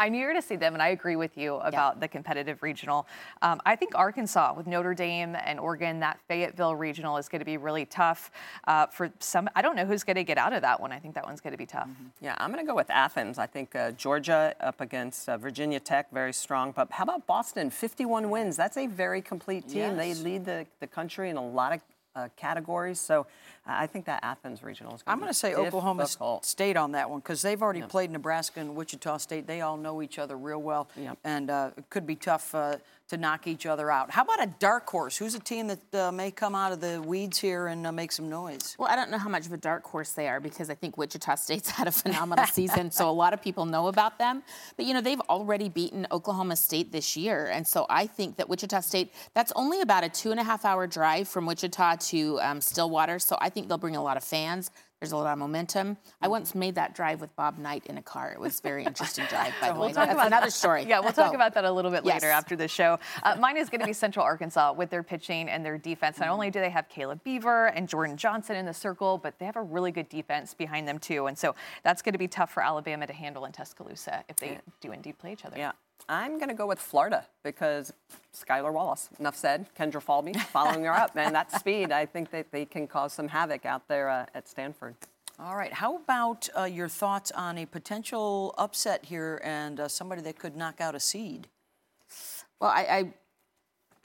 [0.00, 3.06] I'm eager to see them, and I agree with you about the competitive regional.
[3.40, 7.44] Um, I think Arkansas with Notre Dame and Oregon, that Fayetteville regional is going to
[7.44, 8.32] be really tough
[8.66, 9.48] uh, for some.
[9.54, 10.90] I don't know who's going to get out of that one.
[10.90, 11.88] I think that one's going to be tough.
[12.20, 13.38] Yeah, I'm going to go with Athens.
[13.38, 16.72] I think uh, Georgia up against uh, Virginia Tech, very strong.
[16.72, 17.70] But how about Boston?
[17.70, 18.56] 51 wins.
[18.56, 19.96] That's a very complete team.
[19.96, 21.80] They lead the, the country in a lot of
[22.16, 23.00] uh, categories.
[23.00, 23.20] So
[23.66, 26.06] uh, I think that Athens regional is going to I'm going to say Oklahoma
[26.42, 29.46] State on that one because they've already played Nebraska and Wichita State.
[29.46, 31.18] They all know each other real well, Yep.
[31.24, 32.76] and uh, it could be tough uh,
[33.10, 34.10] to knock each other out.
[34.10, 35.16] How about a dark horse?
[35.16, 38.12] Who's a team that uh, may come out of the weeds here and uh, make
[38.12, 38.76] some noise?
[38.78, 40.96] Well, I don't know how much of a dark horse they are because I think
[40.96, 44.42] Wichita State's had a phenomenal season, so a lot of people know about them.
[44.76, 48.48] But you know, they've already beaten Oklahoma State this year, and so I think that
[48.48, 52.40] Wichita State that's only about a two and a half hour drive from Wichita to
[52.40, 54.70] um, Stillwater, so I think they'll bring a lot of fans.
[55.00, 55.96] There's a lot of momentum.
[56.20, 58.32] I once made that drive with Bob Knight in a car.
[58.32, 59.88] It was a very interesting drive, by the way.
[59.88, 60.84] talk That's about another story.
[60.86, 61.36] Yeah, we'll talk Go.
[61.36, 62.20] about that a little bit Yes.
[62.20, 62.98] later after the show.
[63.22, 66.18] Uh, mine is going to be Central Arkansas with their pitching and their defense.
[66.18, 69.46] Not only do they have Caleb Beaver and Jordan Johnson in the circle, but they
[69.46, 71.26] have a really good defense behind them too.
[71.28, 74.58] And so that's going to be tough for Alabama to handle in Tuscaloosa if they
[74.82, 75.56] do indeed play each other.
[75.56, 75.72] Yeah.
[76.08, 77.92] I'm going to go with Florida because
[78.34, 79.08] Skylar Wallace.
[79.18, 79.66] Enough said.
[79.78, 81.12] Kendra Falby following her up.
[81.16, 84.48] And that speed, I think that they can cause some havoc out there uh, at
[84.48, 84.94] Stanford.
[85.38, 85.72] All right.
[85.72, 90.56] How about uh, your thoughts on a potential upset here and uh, somebody that could
[90.56, 91.48] knock out a seed?
[92.60, 93.14] Well, I, I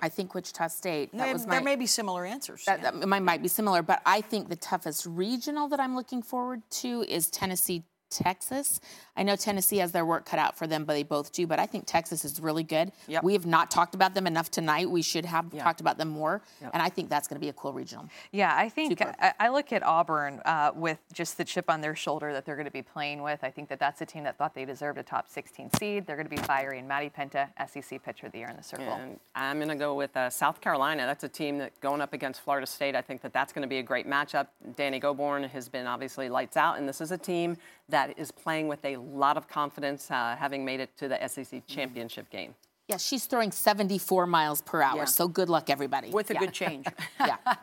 [0.02, 1.12] I think Wichita State.
[1.12, 2.66] That There, was there may be similar answers.
[2.66, 2.91] that, yeah.
[2.91, 6.62] that might, might be similar, but I think the toughest regional that I'm looking forward
[6.82, 8.80] to is Tennessee, Texas.
[9.18, 11.47] I know Tennessee has their work cut out for them, but they both do.
[11.47, 12.91] But I think Texas is really good.
[13.08, 13.24] Yep.
[13.24, 14.89] We have not talked about them enough tonight.
[14.89, 17.53] We should have talked about them more, and I think that's going to be a
[17.53, 18.10] cool regional.
[18.32, 21.95] Yeah, I think I, I look at Auburn uh, with just the chip on their
[21.95, 23.43] shoulder that they're going to be playing with.
[23.43, 26.06] I think that that's a team that thought they deserved a top 16 seed.
[26.06, 26.80] They're going to be fiery.
[26.80, 28.93] And Maddie Penta, SEC Pitcher of the Year in the circle.
[28.93, 31.06] And I'm going to go with uh, South Carolina.
[31.06, 32.95] That's a team that going up against Florida State.
[32.95, 34.47] I think that that's going to be a great matchup.
[34.76, 37.58] Donnie Gobourn has been obviously lights out, and this is a team
[37.89, 41.66] that is playing with a lot of confidence, uh, having made it to the SEC
[41.68, 42.53] championship game.
[42.88, 44.97] Yeah, she's throwing 74 miles per hour.
[44.97, 45.06] Yeah.
[45.06, 46.12] So good luck, everybody.
[46.12, 46.39] with a Yeah.
[46.39, 46.86] good change.
[47.20, 47.38] yeah.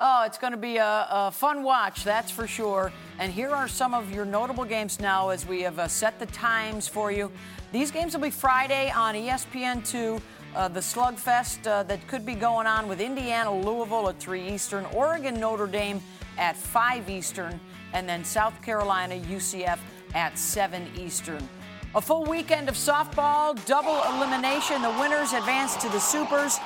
[0.00, 2.92] Oh, it's going to be a, a fun watch, that's for sure.
[3.18, 6.26] And here are some of your notable games now as we have uh, set the
[6.26, 7.32] times for you.
[7.72, 10.20] These games will be Friday on E ESPN2.
[10.54, 14.84] Uh, the slugfest uh, that could be going on with Indiana, Louisville at 3 Eastern,
[14.94, 16.00] Oregon, Notre Dame
[16.38, 17.58] at 5 Eastern,
[17.92, 19.78] and then South Carolina, UCF
[20.14, 21.46] at 7 Eastern.
[21.94, 24.82] A full weekend of softball, double elimination.
[24.82, 26.58] The winners advance to the Supers.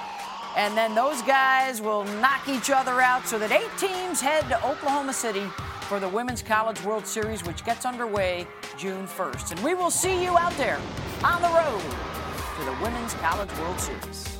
[0.56, 4.56] And then those guys will knock each other out so that eight teams head to
[4.66, 5.46] Oklahoma City
[5.82, 8.46] for the Women's College World Series, which gets underway
[8.76, 9.52] June 1st.
[9.52, 10.80] And we will see you out there
[11.24, 11.82] on the road
[12.58, 14.31] to the Women's College World Series.